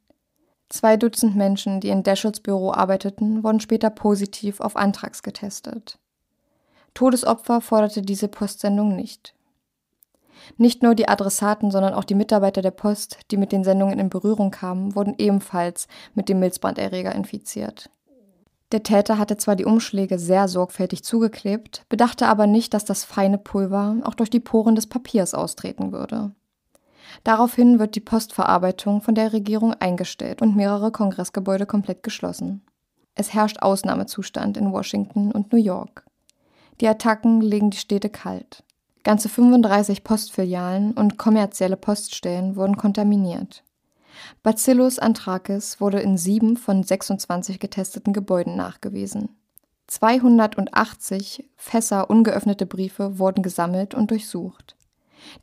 Zwei 0.70 0.98
Dutzend 0.98 1.36
Menschen, 1.36 1.82
die 1.82 1.90
in 1.90 2.04
Daschles 2.04 2.40
Büro 2.40 2.72
arbeiteten, 2.72 3.44
wurden 3.44 3.60
später 3.60 3.90
positiv 3.90 4.60
auf 4.60 4.76
Antrax 4.76 5.22
getestet. 5.22 6.00
Todesopfer 6.94 7.62
forderte 7.62 8.02
diese 8.02 8.28
Postsendung 8.28 8.96
nicht. 8.96 9.34
Nicht 10.58 10.84
nur 10.84 10.96
die 10.96 11.08
Adressaten, 11.08 11.72
sondern 11.72 11.94
auch 11.94 12.04
die 12.04 12.16
Mitarbeiter 12.16 12.62
der 12.62 12.72
Post, 12.72 13.20
die 13.32 13.38
mit 13.38 13.52
den 13.52 13.64
Sendungen 13.64 14.00
in 14.00 14.10
Berührung 14.10 14.52
kamen, 14.52 14.96
wurden 14.96 15.16
ebenfalls 15.18 15.88
mit 16.16 16.30
dem 16.30 16.40
Milzbranderreger 16.40 17.14
infiziert. 17.14 17.90
Der 18.72 18.84
Täter 18.84 19.20
hatte 19.20 19.38
zwar 19.38 19.56
die 19.56 19.66
Umschläge 19.66 20.18
sehr 20.18 20.48
sorgfältig 20.48 21.04
zugeklebt, 21.04 21.86
bedachte 21.90 22.28
aber 22.28 22.48
nicht, 22.48 22.74
dass 22.74 22.86
das 22.86 23.04
feine 23.04 23.38
Pulver 23.38 23.98
auch 24.04 24.16
durch 24.16 24.32
die 24.32 24.40
Poren 24.40 24.76
des 24.76 24.88
Papiers 24.88 25.36
austreten 25.36 25.92
würde. 25.92 26.32
Daraufhin 27.24 27.80
wird 27.80 27.96
die 27.96 28.00
Postverarbeitung 28.00 29.02
von 29.02 29.16
der 29.16 29.34
Regierung 29.34 29.74
eingestellt 29.74 30.42
und 30.42 30.56
mehrere 30.56 30.92
Kongressgebäude 30.92 31.66
komplett 31.66 32.04
geschlossen. 32.04 32.62
Es 33.16 33.34
herrscht 33.34 33.60
Ausnahmezustand 33.60 34.58
in 34.58 34.72
Washington 34.72 35.32
und 35.32 35.52
New 35.52 35.60
York. 35.60 36.06
Die 36.82 36.88
Attacken 36.88 37.42
legen 37.42 37.70
die 37.70 37.78
Städte 37.78 38.10
kalt. 38.10 38.64
Ganze 39.04 39.30
35 39.30 40.04
Postfilialen 40.04 40.94
und 40.94 41.18
kommerzielle 41.18 41.78
Poststellen 41.78 42.56
wurden 42.56 42.78
kontaminiert. 42.78 43.64
Bacillus 44.42 45.00
anthracis 45.00 45.82
wurde 45.82 46.00
in 46.00 46.18
sieben 46.18 46.58
von 46.58 46.84
26 46.84 47.60
getesteten 47.60 48.14
Gebäuden 48.14 48.56
nachgewiesen. 48.56 49.30
280 49.88 51.50
Fässer 51.58 52.10
ungeöffnete 52.10 52.66
Briefe 52.66 53.20
wurden 53.20 53.44
gesammelt 53.44 53.94
und 53.94 54.12
durchsucht. 54.12 54.76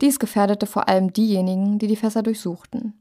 Dies 0.01 0.19
gefährdete 0.19 0.67
vor 0.67 0.89
allem 0.89 1.13
diejenigen, 1.13 1.79
die 1.79 1.87
die 1.87 1.97
Fässer 1.97 2.23
durchsuchten. 2.23 3.01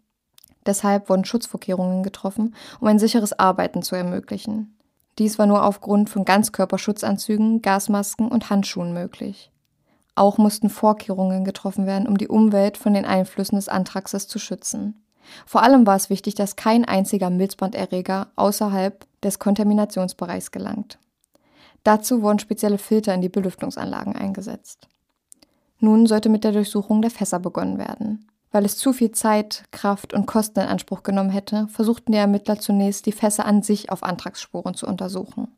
Deshalb 0.65 1.09
wurden 1.09 1.25
Schutzvorkehrungen 1.25 2.03
getroffen, 2.03 2.55
um 2.79 2.87
ein 2.87 2.99
sicheres 2.99 3.37
Arbeiten 3.37 3.81
zu 3.81 3.95
ermöglichen. 3.95 4.77
Dies 5.17 5.39
war 5.39 5.45
nur 5.45 5.65
aufgrund 5.65 6.09
von 6.09 6.25
Ganzkörperschutzanzügen, 6.25 7.61
Gasmasken 7.61 8.29
und 8.29 8.49
Handschuhen 8.49 8.93
möglich. 8.93 9.51
Auch 10.15 10.37
mussten 10.37 10.69
Vorkehrungen 10.69 11.43
getroffen 11.43 11.85
werden, 11.85 12.07
um 12.07 12.17
die 12.17 12.27
Umwelt 12.27 12.77
von 12.77 12.93
den 12.93 13.05
Einflüssen 13.05 13.55
des 13.55 13.69
Anthraxes 13.69 14.27
zu 14.27 14.39
schützen. 14.39 15.01
Vor 15.45 15.63
allem 15.63 15.85
war 15.85 15.95
es 15.95 16.09
wichtig, 16.09 16.35
dass 16.35 16.55
kein 16.55 16.85
einziger 16.85 17.29
Milzbranderreger 17.29 18.27
außerhalb 18.35 19.05
des 19.21 19.39
Kontaminationsbereichs 19.39 20.51
gelangt. 20.51 20.99
Dazu 21.83 22.21
wurden 22.21 22.39
spezielle 22.39 22.77
Filter 22.77 23.13
in 23.13 23.21
die 23.21 23.29
Belüftungsanlagen 23.29 24.15
eingesetzt. 24.15 24.87
Nun 25.79 26.07
sollte 26.07 26.29
mit 26.29 26.43
der 26.43 26.51
Durchsuchung 26.51 27.01
der 27.01 27.11
Fässer 27.11 27.39
begonnen 27.39 27.77
werden. 27.77 28.25
Weil 28.51 28.65
es 28.65 28.77
zu 28.77 28.93
viel 28.93 29.11
Zeit, 29.11 29.63
Kraft 29.71 30.13
und 30.13 30.25
Kosten 30.25 30.59
in 30.59 30.67
Anspruch 30.67 31.03
genommen 31.03 31.29
hätte, 31.29 31.67
versuchten 31.67 32.11
die 32.11 32.17
Ermittler 32.17 32.59
zunächst, 32.59 33.05
die 33.05 33.11
Fässer 33.11 33.45
an 33.45 33.61
sich 33.61 33.91
auf 33.91 34.03
Antragsspuren 34.03 34.73
zu 34.73 34.87
untersuchen. 34.87 35.49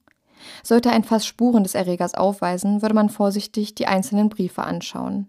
Sollte 0.64 0.92
ein 0.92 1.04
Fass 1.04 1.26
Spuren 1.26 1.64
des 1.64 1.76
Erregers 1.76 2.16
aufweisen, 2.16 2.82
würde 2.82 2.96
man 2.96 3.10
vorsichtig 3.10 3.76
die 3.76 3.88
einzelnen 3.88 4.30
Briefe 4.30 4.64
anschauen. 4.64 5.28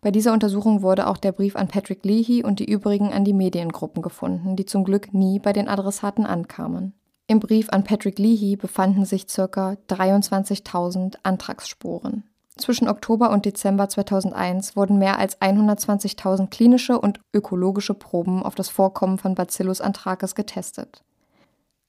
Bei 0.00 0.10
dieser 0.10 0.32
Untersuchung 0.32 0.82
wurde 0.82 1.06
auch 1.06 1.16
der 1.16 1.32
Brief 1.32 1.54
an 1.54 1.68
Patrick 1.68 2.04
Leahy 2.04 2.42
und 2.42 2.58
die 2.58 2.70
übrigen 2.70 3.12
an 3.12 3.24
die 3.24 3.32
Mediengruppen 3.32 4.02
gefunden, 4.02 4.56
die 4.56 4.66
zum 4.66 4.82
Glück 4.84 5.14
nie 5.14 5.38
bei 5.38 5.52
den 5.52 5.68
Adressaten 5.68 6.26
ankamen. 6.26 6.92
Im 7.28 7.38
Brief 7.38 7.68
an 7.70 7.84
Patrick 7.84 8.18
Leahy 8.18 8.56
befanden 8.56 9.04
sich 9.04 9.28
ca. 9.28 9.76
23.000 9.88 11.18
Antragsspuren. 11.22 12.24
Zwischen 12.62 12.86
Oktober 12.86 13.30
und 13.30 13.44
Dezember 13.44 13.88
2001 13.88 14.76
wurden 14.76 14.96
mehr 14.96 15.18
als 15.18 15.40
120.000 15.40 16.48
klinische 16.48 16.96
und 16.96 17.18
ökologische 17.34 17.92
Proben 17.92 18.44
auf 18.44 18.54
das 18.54 18.68
Vorkommen 18.68 19.18
von 19.18 19.34
Bacillus 19.34 19.80
anthracis 19.80 20.36
getestet. 20.36 21.02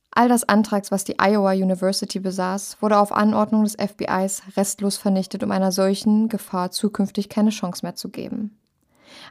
All 0.10 0.30
das 0.30 0.50
Antrags, 0.50 0.90
was 0.90 1.04
die 1.04 1.20
Iowa 1.20 1.52
University 1.52 2.20
besaß, 2.20 2.78
wurde 2.82 2.98
auf 2.98 3.12
Anordnung 3.12 3.66
des 3.66 3.76
FBIs 3.76 4.42
restlos 4.58 4.98
vernichtet, 4.98 5.44
um 5.44 5.52
einer 5.52 5.72
solchen 5.72 6.28
Gefahr 6.28 6.72
zukünftig 6.72 7.30
keine 7.30 7.52
Chance 7.52 7.86
mehr 7.86 7.94
zu 7.94 8.10
geben. 8.10 8.58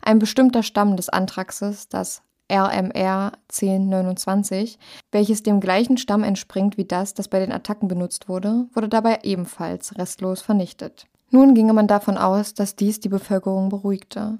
Ein 0.00 0.20
bestimmter 0.20 0.62
Stamm 0.62 0.96
des 0.96 1.08
Antraxes, 1.08 1.88
das 1.88 2.22
RMR 2.52 3.32
1029, 3.50 4.78
welches 5.10 5.42
dem 5.42 5.58
gleichen 5.58 5.98
Stamm 5.98 6.22
entspringt 6.22 6.76
wie 6.76 6.84
das, 6.84 7.14
das 7.14 7.26
bei 7.26 7.40
den 7.40 7.50
Attacken 7.50 7.88
benutzt 7.88 8.28
wurde, 8.28 8.66
wurde 8.74 8.88
dabei 8.88 9.18
ebenfalls 9.24 9.98
restlos 9.98 10.40
vernichtet. 10.40 11.08
Nun 11.34 11.54
ginge 11.54 11.72
man 11.72 11.86
davon 11.86 12.18
aus, 12.18 12.52
dass 12.52 12.76
dies 12.76 13.00
die 13.00 13.08
Bevölkerung 13.08 13.70
beruhigte. 13.70 14.38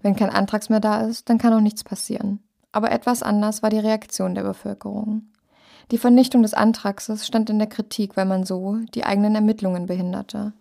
Wenn 0.00 0.14
kein 0.14 0.30
Antrax 0.30 0.68
mehr 0.68 0.78
da 0.78 1.00
ist, 1.00 1.28
dann 1.28 1.36
kann 1.36 1.52
auch 1.52 1.60
nichts 1.60 1.82
passieren. 1.82 2.38
Aber 2.70 2.92
etwas 2.92 3.24
anders 3.24 3.60
war 3.64 3.70
die 3.70 3.80
Reaktion 3.80 4.36
der 4.36 4.44
Bevölkerung. 4.44 5.22
Die 5.90 5.98
Vernichtung 5.98 6.42
des 6.42 6.54
Antraxes 6.54 7.26
stand 7.26 7.50
in 7.50 7.58
der 7.58 7.66
Kritik, 7.66 8.16
weil 8.16 8.24
man 8.24 8.44
so 8.44 8.76
die 8.94 9.02
eigenen 9.02 9.34
Ermittlungen 9.34 9.86
behinderte. 9.86 10.52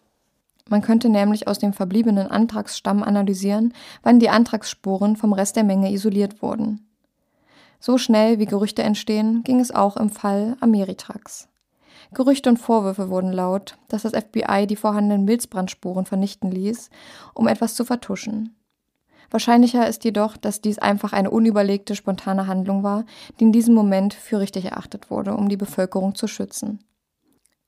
Man 0.67 0.81
könnte 0.81 1.09
nämlich 1.09 1.47
aus 1.47 1.59
dem 1.59 1.73
verbliebenen 1.73 2.31
Antragsstamm 2.31 3.03
analysieren, 3.03 3.71
wann 4.01 4.17
die 4.19 4.29
Antragsspuren 4.29 5.15
vom 5.15 5.31
Rest 5.31 5.57
der 5.57 5.63
Menge 5.63 5.91
isoliert 5.91 6.41
wurden. 6.41 6.87
So 7.79 7.99
schnell 7.99 8.39
wie 8.39 8.47
Gerüchte 8.47 8.81
entstehen, 8.81 9.43
ging 9.43 9.59
es 9.59 9.69
auch 9.69 9.95
im 9.95 10.09
Fall 10.09 10.57
Ameritrax. 10.59 11.47
Gerüchte 12.13 12.49
und 12.49 12.57
Vorwürfe 12.57 13.09
wurden 13.09 13.31
laut, 13.31 13.77
dass 13.89 14.03
das 14.03 14.13
FBI 14.13 14.65
die 14.67 14.75
vorhandenen 14.75 15.25
Milzbrandspuren 15.25 16.05
vernichten 16.05 16.51
ließ, 16.51 16.89
um 17.33 17.47
etwas 17.47 17.75
zu 17.75 17.85
vertuschen. 17.85 18.55
Wahrscheinlicher 19.29 19.87
ist 19.87 20.05
jedoch, 20.05 20.37
dass 20.37 20.61
dies 20.61 20.79
einfach 20.79 21.11
eine 21.11 21.31
unüberlegte, 21.31 21.95
spontane 21.95 22.47
Handlung 22.47 22.83
war, 22.83 23.05
die 23.39 23.43
in 23.43 23.51
diesem 23.51 23.73
Moment 23.73 24.13
für 24.13 24.39
richtig 24.39 24.65
erachtet 24.65 25.11
wurde, 25.11 25.35
um 25.35 25.49
die 25.49 25.57
Bevölkerung 25.57 26.15
zu 26.15 26.27
schützen. 26.27 26.79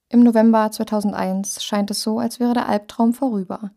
Im 0.08 0.21
November 0.21 0.71
2001 0.71 1.63
scheint 1.63 1.91
es 1.91 2.02
so, 2.02 2.17
als 2.19 2.39
wäre 2.39 2.54
der 2.54 2.69
Albtraum 2.69 3.13
vorüber. 3.13 3.71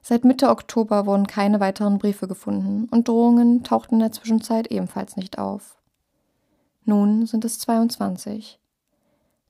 Seit 0.00 0.24
Mitte 0.24 0.48
Oktober 0.48 1.06
wurden 1.06 1.26
keine 1.26 1.60
weiteren 1.60 1.98
Briefe 1.98 2.28
gefunden 2.28 2.88
und 2.90 3.08
Drohungen 3.08 3.64
tauchten 3.64 3.96
in 3.96 4.00
der 4.00 4.12
Zwischenzeit 4.12 4.68
ebenfalls 4.68 5.16
nicht 5.16 5.38
auf. 5.38 5.76
Nun 6.84 7.26
sind 7.26 7.44
es 7.44 7.58
22. 7.58 8.58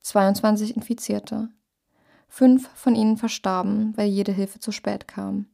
22 0.01 0.77
Infizierte. 0.77 1.49
Fünf 2.29 2.69
von 2.75 2.95
ihnen 2.95 3.17
verstarben, 3.17 3.97
weil 3.97 4.09
jede 4.09 4.33
Hilfe 4.33 4.61
zu 4.61 4.73
spät 4.73 5.09
kam. 5.09 5.47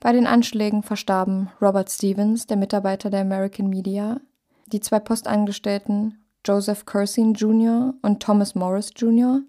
Bei 0.00 0.12
den 0.12 0.26
Anschlägen 0.26 0.82
verstarben 0.82 1.50
Robert 1.60 1.90
Stevens, 1.90 2.46
der 2.46 2.56
Mitarbeiter 2.56 3.10
der 3.10 3.20
American 3.20 3.68
Media, 3.68 4.20
die 4.66 4.80
zwei 4.80 4.98
Postangestellten 4.98 6.18
Joseph 6.44 6.86
Cursin 6.86 7.34
Jr. 7.34 7.94
und 8.00 8.22
Thomas 8.22 8.54
Morris 8.54 8.92
Jr., 8.96 9.42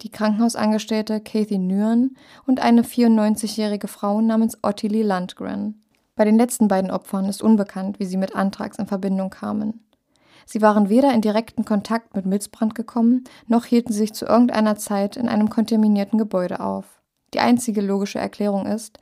die 0.00 0.10
Krankenhausangestellte 0.10 1.20
Kathy 1.20 1.58
Nguyen 1.58 2.16
und 2.46 2.60
eine 2.60 2.82
94-jährige 2.82 3.86
Frau 3.86 4.20
namens 4.20 4.58
Ottilie 4.62 5.04
Landgren. 5.04 5.82
Bei 6.16 6.24
den 6.24 6.36
letzten 6.36 6.68
beiden 6.68 6.90
Opfern 6.90 7.26
ist 7.26 7.42
unbekannt, 7.42 8.00
wie 8.00 8.06
sie 8.06 8.16
mit 8.16 8.34
Antrax 8.34 8.78
in 8.78 8.86
Verbindung 8.86 9.30
kamen. 9.30 9.80
Sie 10.46 10.62
waren 10.62 10.88
weder 10.88 11.12
in 11.12 11.20
direkten 11.20 11.64
Kontakt 11.64 12.14
mit 12.14 12.26
Milzbrand 12.26 12.74
gekommen, 12.74 13.24
noch 13.46 13.64
hielten 13.64 13.92
sie 13.92 14.00
sich 14.00 14.12
zu 14.12 14.26
irgendeiner 14.26 14.76
Zeit 14.76 15.16
in 15.16 15.28
einem 15.28 15.50
kontaminierten 15.50 16.18
Gebäude 16.18 16.60
auf. 16.60 17.02
Die 17.34 17.40
einzige 17.40 17.80
logische 17.80 18.18
Erklärung 18.18 18.66
ist, 18.66 18.98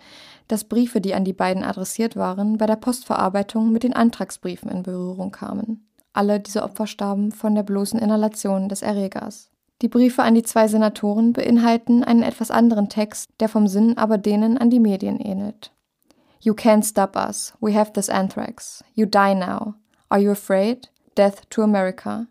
dass 0.49 0.65
Briefe, 0.65 1.01
die 1.01 1.15
an 1.15 1.25
die 1.25 1.33
beiden 1.33 1.65
adressiert 1.65 2.17
waren, 2.17 2.59
bei 2.59 2.67
der 2.67 2.77
Postverarbeitung 2.77 3.73
mit 3.73 3.83
den 3.83 3.93
Antragsbriefen 3.93 4.71
in 4.71 4.83
Berührung 4.83 5.31
kamen. 5.31 5.87
Alle 6.13 6.41
diese 6.41 6.63
Opfer 6.63 6.87
starben 6.87 7.31
von 7.33 7.55
der 7.55 7.63
bloßen 7.63 8.01
Inhalation 8.01 8.69
des 8.69 8.83
Erregers. 8.83 9.51
Die 9.83 9.89
Briefe 9.89 10.23
an 10.23 10.35
die 10.35 10.43
zwei 10.43 10.69
Senatoren 10.69 11.33
beinhalten 11.33 12.05
einen 12.05 12.23
etwas 12.23 12.51
anderen 12.51 12.89
Text, 12.89 13.31
der 13.41 13.49
vom 13.49 13.67
Sinn 13.67 13.97
aber 13.97 14.19
denen 14.19 14.59
an 14.59 14.71
die 14.71 14.81
Medien 14.81 15.21
ähnelt. 15.21 15.73
You 16.41 16.55
can't 16.55 16.85
stop 16.85 17.17
us. 17.17 17.55
We 17.61 17.75
have 17.75 17.93
this 17.93 18.09
anthrax. 18.09 18.85
You 18.95 19.07
die 19.07 19.35
now. 19.35 19.75
Are 20.09 20.21
you 20.21 20.31
afraid? 20.31 20.90
Death 21.17 21.51
to 21.51 21.63
America. 21.63 22.29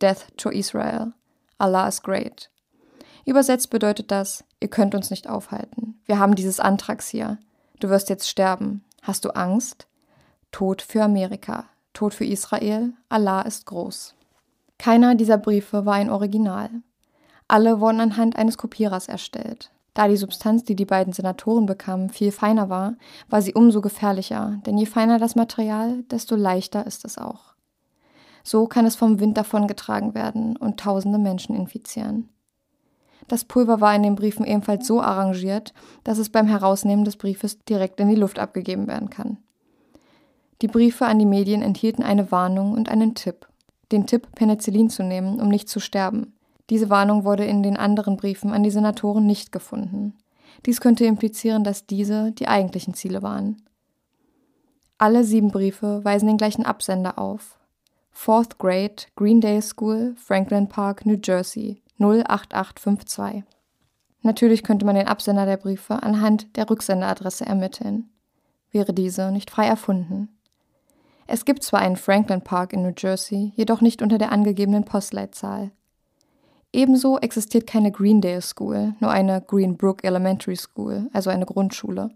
Death 0.00 0.28
to 0.36 0.50
Israel. 0.50 1.12
Allah 1.58 1.88
is 1.88 2.00
great. 2.00 2.50
Übersetzt 3.24 3.70
bedeutet 3.70 4.12
das, 4.12 4.44
ihr 4.60 4.68
könnt 4.68 4.94
uns 4.94 5.10
nicht 5.10 5.28
aufhalten. 5.28 6.00
Wir 6.04 6.20
haben 6.20 6.36
dieses 6.36 6.60
Anthrax 6.60 7.08
hier. 7.08 7.38
Du 7.80 7.88
wirst 7.88 8.08
jetzt 8.08 8.28
sterben. 8.28 8.84
Hast 9.02 9.24
du 9.24 9.30
Angst? 9.30 9.88
Tod 10.52 10.82
für 10.82 11.02
Amerika. 11.02 11.64
Tod 11.92 12.14
für 12.14 12.24
Israel. 12.24 12.92
Allah 13.08 13.42
ist 13.42 13.66
groß. 13.66 14.14
Keiner 14.78 15.16
dieser 15.16 15.38
Briefe 15.38 15.84
war 15.84 15.94
ein 15.94 16.10
Original. 16.10 16.70
Alle 17.48 17.80
wurden 17.80 18.00
anhand 18.00 18.36
eines 18.36 18.56
Kopierers 18.56 19.08
erstellt. 19.08 19.72
Da 19.94 20.06
die 20.06 20.16
Substanz, 20.16 20.62
die 20.62 20.76
die 20.76 20.84
beiden 20.84 21.12
Senatoren 21.12 21.66
bekamen, 21.66 22.10
viel 22.10 22.30
feiner 22.30 22.68
war, 22.68 22.94
war 23.28 23.42
sie 23.42 23.54
umso 23.54 23.80
gefährlicher, 23.80 24.60
denn 24.64 24.78
je 24.78 24.86
feiner 24.86 25.18
das 25.18 25.34
Material, 25.34 26.04
desto 26.04 26.36
leichter 26.36 26.86
ist 26.86 27.04
es 27.04 27.18
auch. 27.18 27.55
So 28.46 28.66
kann 28.66 28.86
es 28.86 28.94
vom 28.94 29.18
Wind 29.18 29.36
davongetragen 29.36 30.14
werden 30.14 30.56
und 30.56 30.78
tausende 30.78 31.18
Menschen 31.18 31.56
infizieren. 31.56 32.28
Das 33.26 33.44
Pulver 33.44 33.80
war 33.80 33.94
in 33.94 34.04
den 34.04 34.14
Briefen 34.14 34.46
ebenfalls 34.46 34.86
so 34.86 35.00
arrangiert, 35.00 35.74
dass 36.04 36.18
es 36.18 36.28
beim 36.28 36.46
Herausnehmen 36.46 37.04
des 37.04 37.16
Briefes 37.16 37.58
direkt 37.64 37.98
in 37.98 38.08
die 38.08 38.14
Luft 38.14 38.38
abgegeben 38.38 38.86
werden 38.86 39.10
kann. 39.10 39.38
Die 40.62 40.68
Briefe 40.68 41.06
an 41.06 41.18
die 41.18 41.26
Medien 41.26 41.60
enthielten 41.60 42.04
eine 42.04 42.30
Warnung 42.30 42.72
und 42.72 42.88
einen 42.88 43.14
Tipp 43.14 43.48
den 43.92 44.06
Tipp, 44.06 44.28
Penicillin 44.34 44.90
zu 44.90 45.02
nehmen, 45.02 45.40
um 45.40 45.48
nicht 45.48 45.68
zu 45.68 45.80
sterben. 45.80 46.34
Diese 46.70 46.90
Warnung 46.90 47.24
wurde 47.24 47.44
in 47.44 47.62
den 47.62 47.76
anderen 47.76 48.16
Briefen 48.16 48.52
an 48.52 48.62
die 48.62 48.70
Senatoren 48.70 49.26
nicht 49.26 49.52
gefunden. 49.52 50.14
Dies 50.64 50.80
könnte 50.80 51.04
implizieren, 51.04 51.62
dass 51.62 51.86
diese 51.86 52.32
die 52.32 52.48
eigentlichen 52.48 52.94
Ziele 52.94 53.22
waren. 53.22 53.62
Alle 54.98 55.24
sieben 55.24 55.50
Briefe 55.50 56.04
weisen 56.04 56.26
den 56.26 56.38
gleichen 56.38 56.64
Absender 56.64 57.18
auf. 57.18 57.58
Fourth 58.18 58.58
Grade, 58.58 59.04
Greendale 59.14 59.62
School, 59.62 60.14
Franklin 60.16 60.68
Park, 60.68 61.06
New 61.06 61.18
Jersey, 61.22 61.82
08852. 62.00 63.44
Natürlich 64.22 64.64
könnte 64.64 64.84
man 64.84 64.96
den 64.96 65.06
Absender 65.06 65.46
der 65.46 65.58
Briefe 65.58 66.02
anhand 66.02 66.56
der 66.56 66.68
Rücksenderadresse 66.68 67.46
ermitteln. 67.46 68.08
Wäre 68.72 68.92
diese 68.92 69.30
nicht 69.30 69.50
frei 69.50 69.66
erfunden. 69.66 70.28
Es 71.28 71.44
gibt 71.44 71.62
zwar 71.62 71.80
einen 71.80 71.96
Franklin 71.96 72.40
Park 72.40 72.72
in 72.72 72.82
New 72.82 72.94
Jersey, 72.96 73.52
jedoch 73.54 73.80
nicht 73.80 74.02
unter 74.02 74.18
der 74.18 74.32
angegebenen 74.32 74.84
Postleitzahl. 74.84 75.70
Ebenso 76.72 77.18
existiert 77.18 77.68
keine 77.68 77.92
Greendale 77.92 78.42
School, 78.42 78.94
nur 78.98 79.10
eine 79.10 79.40
Greenbrook 79.40 80.02
Elementary 80.02 80.56
School, 80.56 81.08
also 81.12 81.30
eine 81.30 81.46
Grundschule. 81.46 82.10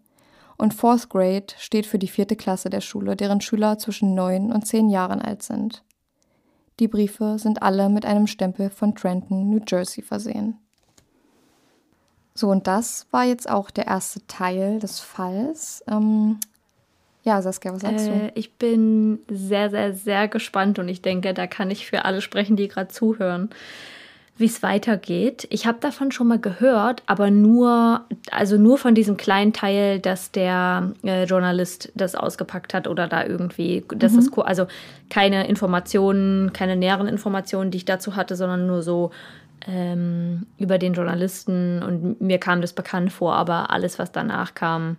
Und 0.56 0.74
Fourth 0.74 1.08
Grade 1.10 1.46
steht 1.58 1.86
für 1.86 1.98
die 1.98 2.08
vierte 2.08 2.36
Klasse 2.36 2.68
der 2.68 2.80
Schule, 2.80 3.14
deren 3.16 3.42
Schüler 3.42 3.78
zwischen 3.78 4.14
neun 4.14 4.50
und 4.50 4.66
zehn 4.66 4.88
Jahren 4.88 5.22
alt 5.22 5.42
sind. 5.42 5.84
Die 6.80 6.88
Briefe 6.88 7.38
sind 7.38 7.62
alle 7.62 7.90
mit 7.90 8.06
einem 8.06 8.26
Stempel 8.26 8.70
von 8.70 8.94
Trenton, 8.94 9.50
New 9.50 9.60
Jersey 9.68 10.02
versehen. 10.02 10.58
So, 12.34 12.48
und 12.48 12.66
das 12.66 13.06
war 13.10 13.24
jetzt 13.24 13.50
auch 13.50 13.70
der 13.70 13.86
erste 13.86 14.26
Teil 14.26 14.78
des 14.78 14.98
Falls. 14.98 15.84
Ähm, 15.86 16.38
ja, 17.22 17.42
Saskia, 17.42 17.74
was 17.74 17.82
sagst 17.82 18.08
äh, 18.08 18.10
du? 18.10 18.32
Ich 18.34 18.54
bin 18.54 19.18
sehr, 19.28 19.68
sehr, 19.68 19.92
sehr 19.92 20.26
gespannt 20.26 20.78
und 20.78 20.88
ich 20.88 21.02
denke, 21.02 21.34
da 21.34 21.46
kann 21.46 21.70
ich 21.70 21.86
für 21.86 22.06
alle 22.06 22.22
sprechen, 22.22 22.56
die 22.56 22.68
gerade 22.68 22.88
zuhören, 22.88 23.50
wie 24.40 24.46
es 24.46 24.62
weitergeht. 24.62 25.46
Ich 25.50 25.66
habe 25.66 25.78
davon 25.80 26.10
schon 26.12 26.28
mal 26.28 26.38
gehört, 26.38 27.02
aber 27.06 27.30
nur, 27.30 28.04
also 28.30 28.56
nur 28.56 28.78
von 28.78 28.94
diesem 28.94 29.16
kleinen 29.16 29.52
Teil, 29.52 29.98
dass 30.00 30.32
der 30.32 30.92
äh, 31.04 31.24
Journalist 31.24 31.92
das 31.94 32.14
ausgepackt 32.14 32.72
hat 32.72 32.88
oder 32.88 33.06
da 33.06 33.24
irgendwie, 33.24 33.84
das 33.94 34.12
mhm. 34.12 34.18
ist 34.20 34.38
also 34.38 34.66
keine 35.10 35.46
Informationen, 35.46 36.52
keine 36.52 36.76
näheren 36.76 37.06
Informationen, 37.06 37.70
die 37.70 37.78
ich 37.78 37.84
dazu 37.84 38.16
hatte, 38.16 38.34
sondern 38.34 38.66
nur 38.66 38.82
so 38.82 39.10
ähm, 39.66 40.46
über 40.58 40.78
den 40.78 40.94
Journalisten 40.94 41.82
und 41.82 42.20
mir 42.20 42.38
kam 42.38 42.62
das 42.62 42.72
bekannt 42.72 43.12
vor, 43.12 43.34
aber 43.34 43.70
alles, 43.70 43.98
was 43.98 44.10
danach 44.10 44.54
kam, 44.54 44.96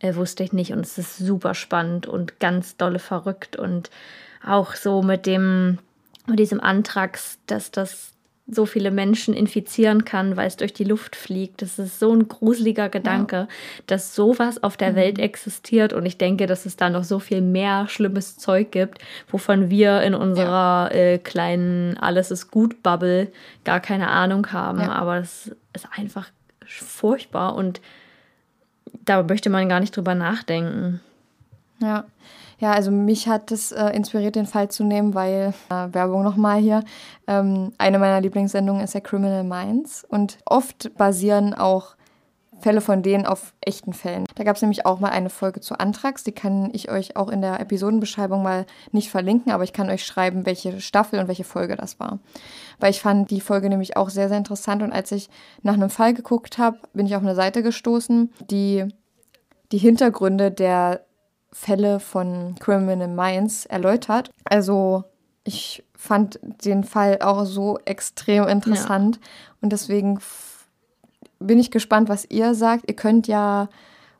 äh, 0.00 0.14
wusste 0.14 0.44
ich 0.44 0.52
nicht. 0.52 0.72
Und 0.72 0.80
es 0.80 0.98
ist 0.98 1.18
super 1.18 1.54
spannend 1.54 2.06
und 2.06 2.38
ganz 2.40 2.76
dolle 2.76 2.98
verrückt. 2.98 3.56
Und 3.56 3.90
auch 4.44 4.74
so 4.74 5.02
mit 5.02 5.26
dem, 5.26 5.78
mit 6.26 6.38
diesem 6.38 6.60
Antrax, 6.60 7.38
dass 7.46 7.70
das 7.70 8.12
so 8.48 8.64
viele 8.64 8.92
Menschen 8.92 9.34
infizieren 9.34 10.04
kann, 10.04 10.36
weil 10.36 10.46
es 10.46 10.56
durch 10.56 10.72
die 10.72 10.84
Luft 10.84 11.16
fliegt. 11.16 11.62
Das 11.62 11.80
ist 11.80 11.98
so 11.98 12.14
ein 12.14 12.28
gruseliger 12.28 12.88
Gedanke, 12.88 13.36
ja. 13.36 13.48
dass 13.86 14.14
sowas 14.14 14.62
auf 14.62 14.76
der 14.76 14.92
mhm. 14.92 14.96
Welt 14.96 15.18
existiert. 15.18 15.92
Und 15.92 16.06
ich 16.06 16.16
denke, 16.16 16.46
dass 16.46 16.64
es 16.64 16.76
da 16.76 16.88
noch 16.88 17.02
so 17.02 17.18
viel 17.18 17.40
mehr 17.40 17.88
schlimmes 17.88 18.36
Zeug 18.36 18.70
gibt, 18.70 18.98
wovon 19.28 19.68
wir 19.68 20.02
in 20.02 20.14
unserer 20.14 20.90
ja. 20.92 20.96
äh, 20.96 21.18
kleinen 21.18 21.96
Alles 21.98 22.30
ist 22.30 22.50
gut 22.50 22.82
Bubble 22.84 23.32
gar 23.64 23.80
keine 23.80 24.08
Ahnung 24.08 24.52
haben. 24.52 24.80
Ja. 24.80 24.92
Aber 24.92 25.16
es 25.16 25.50
ist 25.72 25.88
einfach 25.96 26.30
furchtbar 26.64 27.56
und 27.56 27.80
da 29.04 29.22
möchte 29.24 29.50
man 29.50 29.68
gar 29.68 29.80
nicht 29.80 29.96
drüber 29.96 30.14
nachdenken. 30.14 31.00
Ja. 31.80 32.04
Ja, 32.58 32.72
also 32.72 32.90
mich 32.90 33.28
hat 33.28 33.52
es 33.52 33.70
äh, 33.72 33.90
inspiriert, 33.90 34.34
den 34.34 34.46
Fall 34.46 34.70
zu 34.70 34.82
nehmen, 34.82 35.14
weil, 35.14 35.52
äh, 35.68 35.92
Werbung 35.92 36.22
nochmal 36.22 36.58
hier, 36.58 36.82
ähm, 37.26 37.72
eine 37.76 37.98
meiner 37.98 38.20
Lieblingssendungen 38.20 38.82
ist 38.82 38.94
ja 38.94 39.00
Criminal 39.00 39.44
Minds 39.44 40.04
und 40.08 40.38
oft 40.46 40.94
basieren 40.96 41.52
auch 41.52 41.96
Fälle 42.60 42.80
von 42.80 43.02
denen 43.02 43.26
auf 43.26 43.52
echten 43.60 43.92
Fällen. 43.92 44.24
Da 44.34 44.44
gab 44.44 44.56
es 44.56 44.62
nämlich 44.62 44.86
auch 44.86 44.98
mal 44.98 45.10
eine 45.10 45.28
Folge 45.28 45.60
zu 45.60 45.78
Antrax, 45.78 46.24
die 46.24 46.32
kann 46.32 46.70
ich 46.72 46.90
euch 46.90 47.16
auch 47.16 47.28
in 47.28 47.42
der 47.42 47.60
Episodenbeschreibung 47.60 48.42
mal 48.42 48.64
nicht 48.92 49.10
verlinken, 49.10 49.52
aber 49.52 49.64
ich 49.64 49.74
kann 49.74 49.90
euch 49.90 50.04
schreiben, 50.04 50.46
welche 50.46 50.80
Staffel 50.80 51.18
und 51.18 51.28
welche 51.28 51.44
Folge 51.44 51.76
das 51.76 52.00
war. 52.00 52.18
Weil 52.80 52.90
ich 52.90 53.00
fand 53.00 53.30
die 53.30 53.42
Folge 53.42 53.68
nämlich 53.68 53.98
auch 53.98 54.08
sehr, 54.08 54.28
sehr 54.28 54.38
interessant 54.38 54.82
und 54.82 54.92
als 54.92 55.12
ich 55.12 55.28
nach 55.62 55.74
einem 55.74 55.90
Fall 55.90 56.14
geguckt 56.14 56.56
habe, 56.56 56.78
bin 56.94 57.06
ich 57.06 57.14
auf 57.14 57.22
eine 57.22 57.34
Seite 57.34 57.62
gestoßen, 57.62 58.32
die 58.50 58.86
die 59.72 59.78
Hintergründe 59.78 60.50
der 60.50 61.04
Fälle 61.52 62.00
von 62.00 62.54
Criminal 62.58 63.08
Minds 63.08 63.66
erläutert. 63.66 64.30
Also 64.44 65.04
ich 65.44 65.84
fand 65.94 66.38
den 66.42 66.84
Fall 66.84 67.18
auch 67.20 67.44
so 67.44 67.78
extrem 67.84 68.46
interessant 68.48 69.16
ja. 69.16 69.22
und 69.60 69.72
deswegen 69.72 70.18
bin 71.38 71.58
ich 71.58 71.70
gespannt, 71.70 72.08
was 72.08 72.28
ihr 72.30 72.54
sagt. 72.54 72.84
Ihr 72.88 72.96
könnt 72.96 73.28
ja 73.28 73.68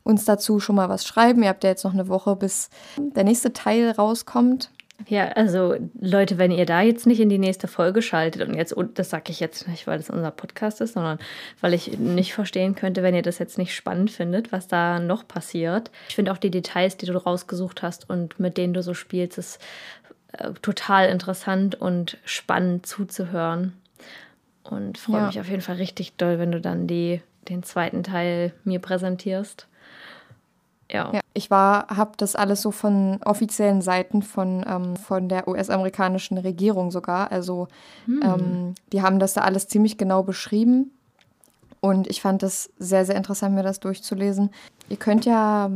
uns 0.02 0.24
dazu 0.24 0.60
schon 0.60 0.76
mal 0.76 0.88
was 0.88 1.04
schreiben. 1.04 1.42
Ihr 1.42 1.48
habt 1.48 1.64
ja 1.64 1.70
jetzt 1.70 1.84
noch 1.84 1.92
eine 1.92 2.08
Woche, 2.08 2.36
bis 2.36 2.70
der 2.96 3.24
nächste 3.24 3.52
Teil 3.52 3.90
rauskommt. 3.90 4.70
Ja, 5.08 5.28
also 5.28 5.76
Leute, 6.00 6.38
wenn 6.38 6.50
ihr 6.50 6.66
da 6.66 6.80
jetzt 6.80 7.06
nicht 7.06 7.20
in 7.20 7.28
die 7.28 7.38
nächste 7.38 7.68
Folge 7.68 8.02
schaltet 8.02 8.48
und 8.48 8.54
jetzt, 8.54 8.72
und 8.72 8.98
das 8.98 9.10
sage 9.10 9.30
ich 9.30 9.40
jetzt 9.40 9.68
nicht, 9.68 9.86
weil 9.86 9.98
das 9.98 10.10
unser 10.10 10.30
Podcast 10.30 10.80
ist, 10.80 10.94
sondern 10.94 11.18
weil 11.60 11.74
ich 11.74 11.98
nicht 11.98 12.32
verstehen 12.32 12.74
könnte, 12.74 13.02
wenn 13.02 13.14
ihr 13.14 13.22
das 13.22 13.38
jetzt 13.38 13.58
nicht 13.58 13.74
spannend 13.74 14.10
findet, 14.10 14.52
was 14.52 14.68
da 14.68 14.98
noch 14.98 15.28
passiert. 15.28 15.90
Ich 16.08 16.16
finde 16.16 16.32
auch 16.32 16.38
die 16.38 16.50
Details, 16.50 16.96
die 16.96 17.06
du 17.06 17.16
rausgesucht 17.16 17.82
hast 17.82 18.08
und 18.08 18.40
mit 18.40 18.56
denen 18.56 18.74
du 18.74 18.82
so 18.82 18.94
spielst, 18.94 19.38
ist 19.38 19.60
äh, 20.32 20.52
total 20.62 21.08
interessant 21.08 21.74
und 21.74 22.18
spannend 22.24 22.86
zuzuhören. 22.86 23.74
Und 24.64 24.98
freue 24.98 25.20
ja. 25.20 25.26
mich 25.26 25.38
auf 25.38 25.48
jeden 25.48 25.62
Fall 25.62 25.76
richtig 25.76 26.16
doll, 26.16 26.38
wenn 26.38 26.50
du 26.50 26.60
dann 26.60 26.86
die, 26.86 27.20
den 27.48 27.62
zweiten 27.62 28.02
Teil 28.02 28.52
mir 28.64 28.80
präsentierst. 28.80 29.68
Ja. 30.90 31.12
ja 31.12 31.20
ich 31.34 31.50
war, 31.50 31.88
habe 31.88 32.12
das 32.16 32.36
alles 32.36 32.62
so 32.62 32.70
von 32.70 33.18
offiziellen 33.24 33.82
Seiten 33.82 34.22
von, 34.22 34.64
ähm, 34.66 34.96
von 34.96 35.28
der 35.28 35.48
US-amerikanischen 35.48 36.38
Regierung 36.38 36.90
sogar. 36.90 37.30
Also 37.30 37.68
hm. 38.06 38.20
ähm, 38.22 38.74
die 38.92 39.02
haben 39.02 39.18
das 39.18 39.34
da 39.34 39.42
alles 39.42 39.68
ziemlich 39.68 39.98
genau 39.98 40.22
beschrieben. 40.22 40.92
Und 41.80 42.08
ich 42.08 42.20
fand 42.20 42.42
das 42.42 42.70
sehr, 42.78 43.04
sehr 43.04 43.16
interessant, 43.16 43.54
mir 43.54 43.62
das 43.62 43.80
durchzulesen. 43.80 44.50
Ihr 44.88 44.96
könnt 44.96 45.24
ja 45.24 45.70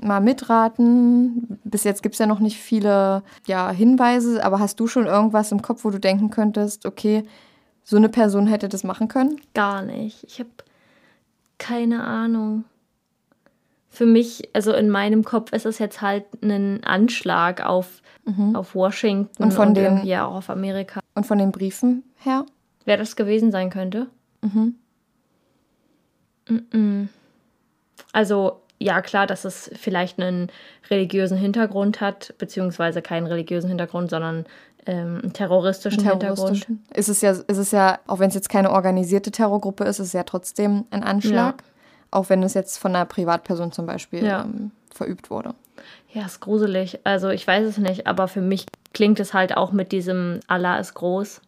mal 0.00 0.20
mitraten. 0.20 1.58
Bis 1.64 1.84
jetzt 1.84 2.02
gibt 2.02 2.14
es 2.14 2.18
ja 2.18 2.26
noch 2.26 2.40
nicht 2.40 2.58
viele 2.58 3.22
ja, 3.46 3.70
Hinweise, 3.70 4.44
aber 4.44 4.60
hast 4.60 4.78
du 4.78 4.86
schon 4.86 5.06
irgendwas 5.06 5.52
im 5.52 5.62
Kopf, 5.62 5.84
wo 5.84 5.90
du 5.90 5.98
denken 5.98 6.30
könntest, 6.30 6.86
okay, 6.86 7.24
so 7.82 7.96
eine 7.96 8.08
Person 8.08 8.46
hätte 8.46 8.68
das 8.68 8.84
machen 8.84 9.08
können? 9.08 9.40
Gar 9.54 9.82
nicht. 9.82 10.24
Ich 10.24 10.38
habe 10.38 10.50
keine 11.58 12.04
Ahnung. 12.04 12.64
Für 13.90 14.06
mich, 14.06 14.50
also 14.52 14.72
in 14.72 14.90
meinem 14.90 15.24
Kopf 15.24 15.52
ist 15.52 15.66
es 15.66 15.78
jetzt 15.78 16.02
halt 16.02 16.24
ein 16.42 16.84
Anschlag 16.84 17.64
auf, 17.64 18.02
mhm. 18.24 18.54
auf 18.54 18.74
Washington 18.74 19.42
und 19.42 19.52
von 19.52 19.68
und 19.68 19.74
den, 19.74 20.04
ja 20.04 20.26
auch 20.26 20.36
auf 20.36 20.50
Amerika. 20.50 21.00
Und 21.14 21.26
von 21.26 21.38
den 21.38 21.52
Briefen 21.52 22.04
her? 22.18 22.44
Wer 22.84 22.96
das 22.96 23.16
gewesen 23.16 23.50
sein 23.50 23.70
könnte? 23.70 24.08
Mhm. 24.42 24.74
Also 28.12 28.60
ja, 28.78 29.02
klar, 29.02 29.26
dass 29.26 29.44
es 29.44 29.70
vielleicht 29.74 30.20
einen 30.20 30.50
religiösen 30.88 31.36
Hintergrund 31.36 32.00
hat, 32.00 32.34
beziehungsweise 32.38 33.02
keinen 33.02 33.26
religiösen 33.26 33.68
Hintergrund, 33.68 34.10
sondern 34.10 34.46
ähm, 34.86 35.20
einen 35.22 35.32
terroristischen, 35.32 36.02
terroristischen 36.02 36.66
Hintergrund. 36.66 36.96
Ist 36.96 37.08
es 37.08 37.20
ja, 37.20 37.32
ist 37.32 37.58
es 37.58 37.72
ja, 37.72 37.98
auch 38.06 38.20
wenn 38.20 38.28
es 38.28 38.34
jetzt 38.34 38.48
keine 38.48 38.70
organisierte 38.70 39.30
Terrorgruppe 39.30 39.84
ist, 39.84 39.98
ist 39.98 40.08
es 40.08 40.12
ja 40.12 40.22
trotzdem 40.22 40.84
ein 40.90 41.02
Anschlag. 41.02 41.56
Ja. 41.60 41.67
Auch 42.10 42.28
wenn 42.30 42.42
es 42.42 42.54
jetzt 42.54 42.78
von 42.78 42.94
einer 42.94 43.04
Privatperson 43.04 43.72
zum 43.72 43.86
Beispiel 43.86 44.24
ja. 44.24 44.42
ähm, 44.42 44.70
verübt 44.92 45.30
wurde. 45.30 45.54
Ja, 46.12 46.24
ist 46.24 46.40
gruselig. 46.40 47.00
Also 47.04 47.28
ich 47.28 47.46
weiß 47.46 47.66
es 47.66 47.78
nicht, 47.78 48.06
aber 48.06 48.28
für 48.28 48.40
mich 48.40 48.66
klingt 48.94 49.20
es 49.20 49.34
halt 49.34 49.56
auch 49.56 49.72
mit 49.72 49.92
diesem 49.92 50.40
Allah 50.46 50.78
ist 50.78 50.94
groß, 50.94 51.40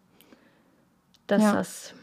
dass 1.27 1.42
ja. 1.42 1.53
das 1.53 1.94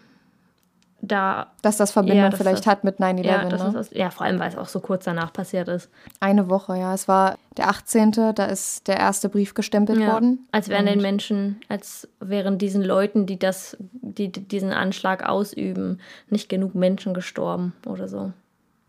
da. 1.02 1.52
Dass 1.62 1.78
das 1.78 1.92
Verbindung 1.92 2.24
ja, 2.24 2.30
dass 2.30 2.40
vielleicht 2.40 2.66
das, 2.66 2.68
hat 2.68 2.84
mit 2.84 3.00
9-11. 3.00 3.24
Ja, 3.24 3.44
ne? 3.44 3.72
das, 3.74 3.90
ja, 3.92 4.10
vor 4.10 4.26
allem, 4.26 4.40
weil 4.40 4.50
es 4.50 4.58
auch 4.58 4.68
so 4.68 4.80
kurz 4.80 5.06
danach 5.06 5.32
passiert 5.32 5.68
ist. 5.68 5.90
Eine 6.20 6.50
Woche, 6.50 6.78
ja. 6.78 6.94
Es 6.94 7.08
war 7.08 7.38
der 7.58 7.70
18., 7.70 8.12
da 8.36 8.46
ist 8.46 8.88
der 8.88 8.98
erste 8.98 9.30
Brief 9.30 9.54
gestempelt 9.54 10.00
ja, 10.00 10.14
worden. 10.14 10.48
Als 10.52 10.70
wären 10.70 10.86
den 10.86 11.02
Menschen, 11.02 11.62
als 11.70 12.08
wären 12.20 12.58
diesen 12.58 12.84
Leuten, 12.84 13.26
die 13.26 13.38
das, 13.38 13.78
die 13.80 14.32
diesen 14.32 14.72
Anschlag 14.72 15.28
ausüben, 15.28 16.00
nicht 16.30 16.50
genug 16.50 16.76
Menschen 16.76 17.14
gestorben 17.14 17.74
oder 17.86 18.08
so. 18.08 18.34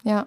Ja. 0.04 0.26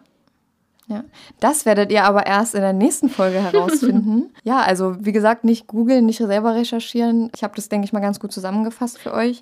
Ja, 0.88 1.05
das 1.39 1.65
werdet 1.65 1.89
ihr 1.89 2.03
aber 2.03 2.25
erst 2.25 2.53
in 2.53 2.62
der 2.62 2.73
nächsten 2.73 3.07
Folge 3.07 3.41
herausfinden. 3.51 4.34
ja, 4.43 4.62
also 4.62 4.97
wie 4.99 5.13
gesagt, 5.13 5.45
nicht 5.45 5.67
googeln, 5.67 6.05
nicht 6.05 6.17
selber 6.17 6.53
recherchieren. 6.53 7.31
Ich 7.34 7.43
habe 7.43 7.55
das, 7.55 7.69
denke 7.69 7.86
ich 7.86 7.93
mal, 7.93 8.01
ganz 8.01 8.19
gut 8.19 8.34
zusammengefasst 8.34 8.99
für 8.99 9.13
euch. 9.13 9.41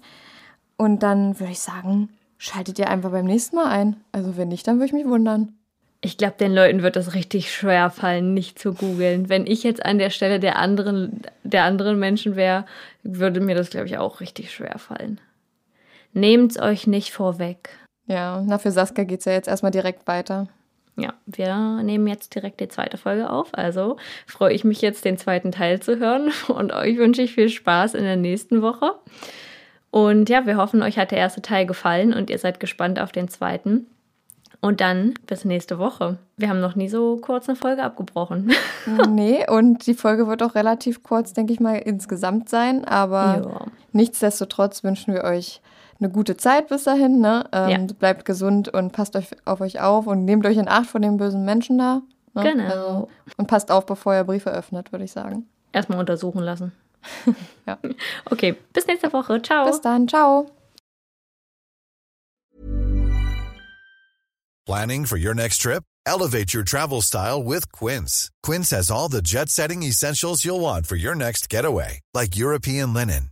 Und 0.77 1.01
dann 1.01 1.39
würde 1.39 1.53
ich 1.53 1.59
sagen, 1.59 2.09
schaltet 2.37 2.77
ihr 2.77 2.89
einfach 2.89 3.09
beim 3.11 3.25
nächsten 3.25 3.55
Mal 3.55 3.65
ein. 3.65 3.95
Also 4.11 4.37
wenn 4.37 4.49
nicht, 4.49 4.67
dann 4.67 4.75
würde 4.75 4.87
ich 4.87 4.93
mich 4.93 5.07
wundern. 5.07 5.53
Ich 6.01 6.17
glaube, 6.17 6.35
den 6.39 6.53
Leuten 6.53 6.81
wird 6.81 6.95
es 6.95 7.13
richtig 7.13 7.53
schwer 7.53 7.89
fallen, 7.89 8.33
nicht 8.33 8.57
zu 8.57 8.73
googeln. 8.73 9.27
Wenn 9.27 9.45
ich 9.45 9.63
jetzt 9.63 9.83
an 9.83 9.97
der 9.97 10.11
Stelle 10.11 10.39
der 10.39 10.57
anderen, 10.57 11.23
der 11.43 11.63
anderen 11.63 11.99
Menschen 11.99 12.37
wäre, 12.37 12.65
würde 13.03 13.41
mir 13.41 13.55
das, 13.55 13.69
glaube 13.69 13.87
ich, 13.87 13.97
auch 13.97 14.21
richtig 14.21 14.53
schwer 14.53 14.77
fallen. 14.77 15.19
Nehmt 16.13 16.51
es 16.51 16.59
euch 16.59 16.87
nicht 16.87 17.11
vorweg. 17.11 17.69
Ja, 18.09 18.43
na, 18.45 18.57
für 18.57 18.71
Saskia 18.71 19.03
geht 19.03 19.19
es 19.19 19.25
ja 19.25 19.33
jetzt 19.33 19.47
erstmal 19.47 19.71
direkt 19.71 20.07
weiter. 20.07 20.47
Ja, 20.95 21.13
wir 21.27 21.83
nehmen 21.83 22.07
jetzt 22.07 22.33
direkt 22.33 22.59
die 22.59 22.67
zweite 22.67 22.97
Folge 22.97 23.29
auf. 23.29 23.49
Also 23.53 23.97
freue 24.25 24.53
ich 24.53 24.63
mich 24.63 24.81
jetzt, 24.81 25.05
den 25.05 25.17
zweiten 25.17 25.51
Teil 25.51 25.79
zu 25.79 25.99
hören. 25.99 26.31
Und 26.47 26.73
euch 26.73 26.97
wünsche 26.97 27.21
ich 27.21 27.33
viel 27.33 27.49
Spaß 27.49 27.93
in 27.93 28.03
der 28.03 28.17
nächsten 28.17 28.61
Woche. 28.61 28.95
Und 29.91 30.27
ja, 30.27 30.45
wir 30.45 30.57
hoffen, 30.57 30.81
euch 30.81 30.97
hat 30.97 31.11
der 31.11 31.19
erste 31.19 31.41
Teil 31.41 31.65
gefallen 31.65 32.13
und 32.13 32.29
ihr 32.29 32.37
seid 32.37 32.59
gespannt 32.59 32.99
auf 32.99 33.11
den 33.11 33.27
zweiten. 33.27 33.87
Und 34.61 34.81
dann 34.81 35.15
bis 35.25 35.45
nächste 35.45 35.79
Woche. 35.79 36.19
Wir 36.37 36.49
haben 36.49 36.59
noch 36.59 36.75
nie 36.75 36.89
so 36.89 37.17
kurz 37.17 37.49
eine 37.49 37.55
Folge 37.55 37.81
abgebrochen. 37.81 38.51
nee, 39.09 39.49
und 39.49 39.87
die 39.87 39.95
Folge 39.95 40.27
wird 40.27 40.43
auch 40.43 40.53
relativ 40.53 41.01
kurz, 41.01 41.33
denke 41.33 41.53
ich 41.53 41.59
mal, 41.59 41.77
insgesamt 41.77 42.49
sein. 42.49 42.85
Aber 42.85 43.41
ja. 43.43 43.65
nichtsdestotrotz 43.93 44.83
wünschen 44.83 45.13
wir 45.15 45.23
euch 45.23 45.61
eine 45.99 46.09
gute 46.09 46.37
Zeit 46.37 46.69
bis 46.69 46.83
dahin. 46.83 47.19
Ne? 47.19 47.45
Ähm, 47.51 47.69
ja. 47.69 47.77
Bleibt 47.97 48.25
gesund 48.25 48.69
und 48.69 48.91
passt 48.91 49.15
euch 49.15 49.27
auf 49.45 49.61
euch 49.61 49.79
auf 49.81 50.07
und 50.07 50.25
nehmt 50.25 50.45
euch 50.45 50.57
in 50.57 50.67
Acht 50.67 50.87
von 50.87 51.01
den 51.01 51.17
bösen 51.17 51.45
Menschen 51.45 51.77
da. 51.77 52.01
Ne? 52.33 52.43
Genau. 52.43 52.63
Also, 52.63 53.09
und 53.37 53.47
passt 53.47 53.71
auf, 53.71 53.85
bevor 53.85 54.13
ihr 54.13 54.23
Briefe 54.23 54.51
öffnet, 54.51 54.91
würde 54.91 55.05
ich 55.05 55.11
sagen. 55.11 55.47
Erstmal 55.71 55.99
untersuchen 55.99 56.41
lassen. 56.41 56.71
ja. 57.67 57.77
Okay, 58.29 58.55
bis 58.73 58.87
nächste 58.87 59.11
Woche. 59.13 59.41
Ciao. 59.41 59.65
Bis 59.65 59.81
dann. 59.81 60.07
Ciao. 60.07 60.49
Planning 64.65 65.05
for 65.05 65.17
your 65.17 65.33
next 65.33 65.61
trip? 65.61 65.83
Elevate 66.05 66.53
your 66.53 66.63
travel 66.63 67.01
style 67.01 67.41
with 67.43 67.71
Quince. 67.71 68.31
Quince 68.43 68.69
has 68.69 68.91
all 68.91 69.09
the 69.09 69.21
jet 69.21 69.49
setting 69.49 69.83
essentials 69.83 70.45
you'll 70.45 70.59
want 70.59 70.85
for 70.85 70.95
your 70.95 71.15
next 71.15 71.49
getaway, 71.49 72.01
like 72.13 72.37
European 72.37 72.93
linen, 72.93 73.31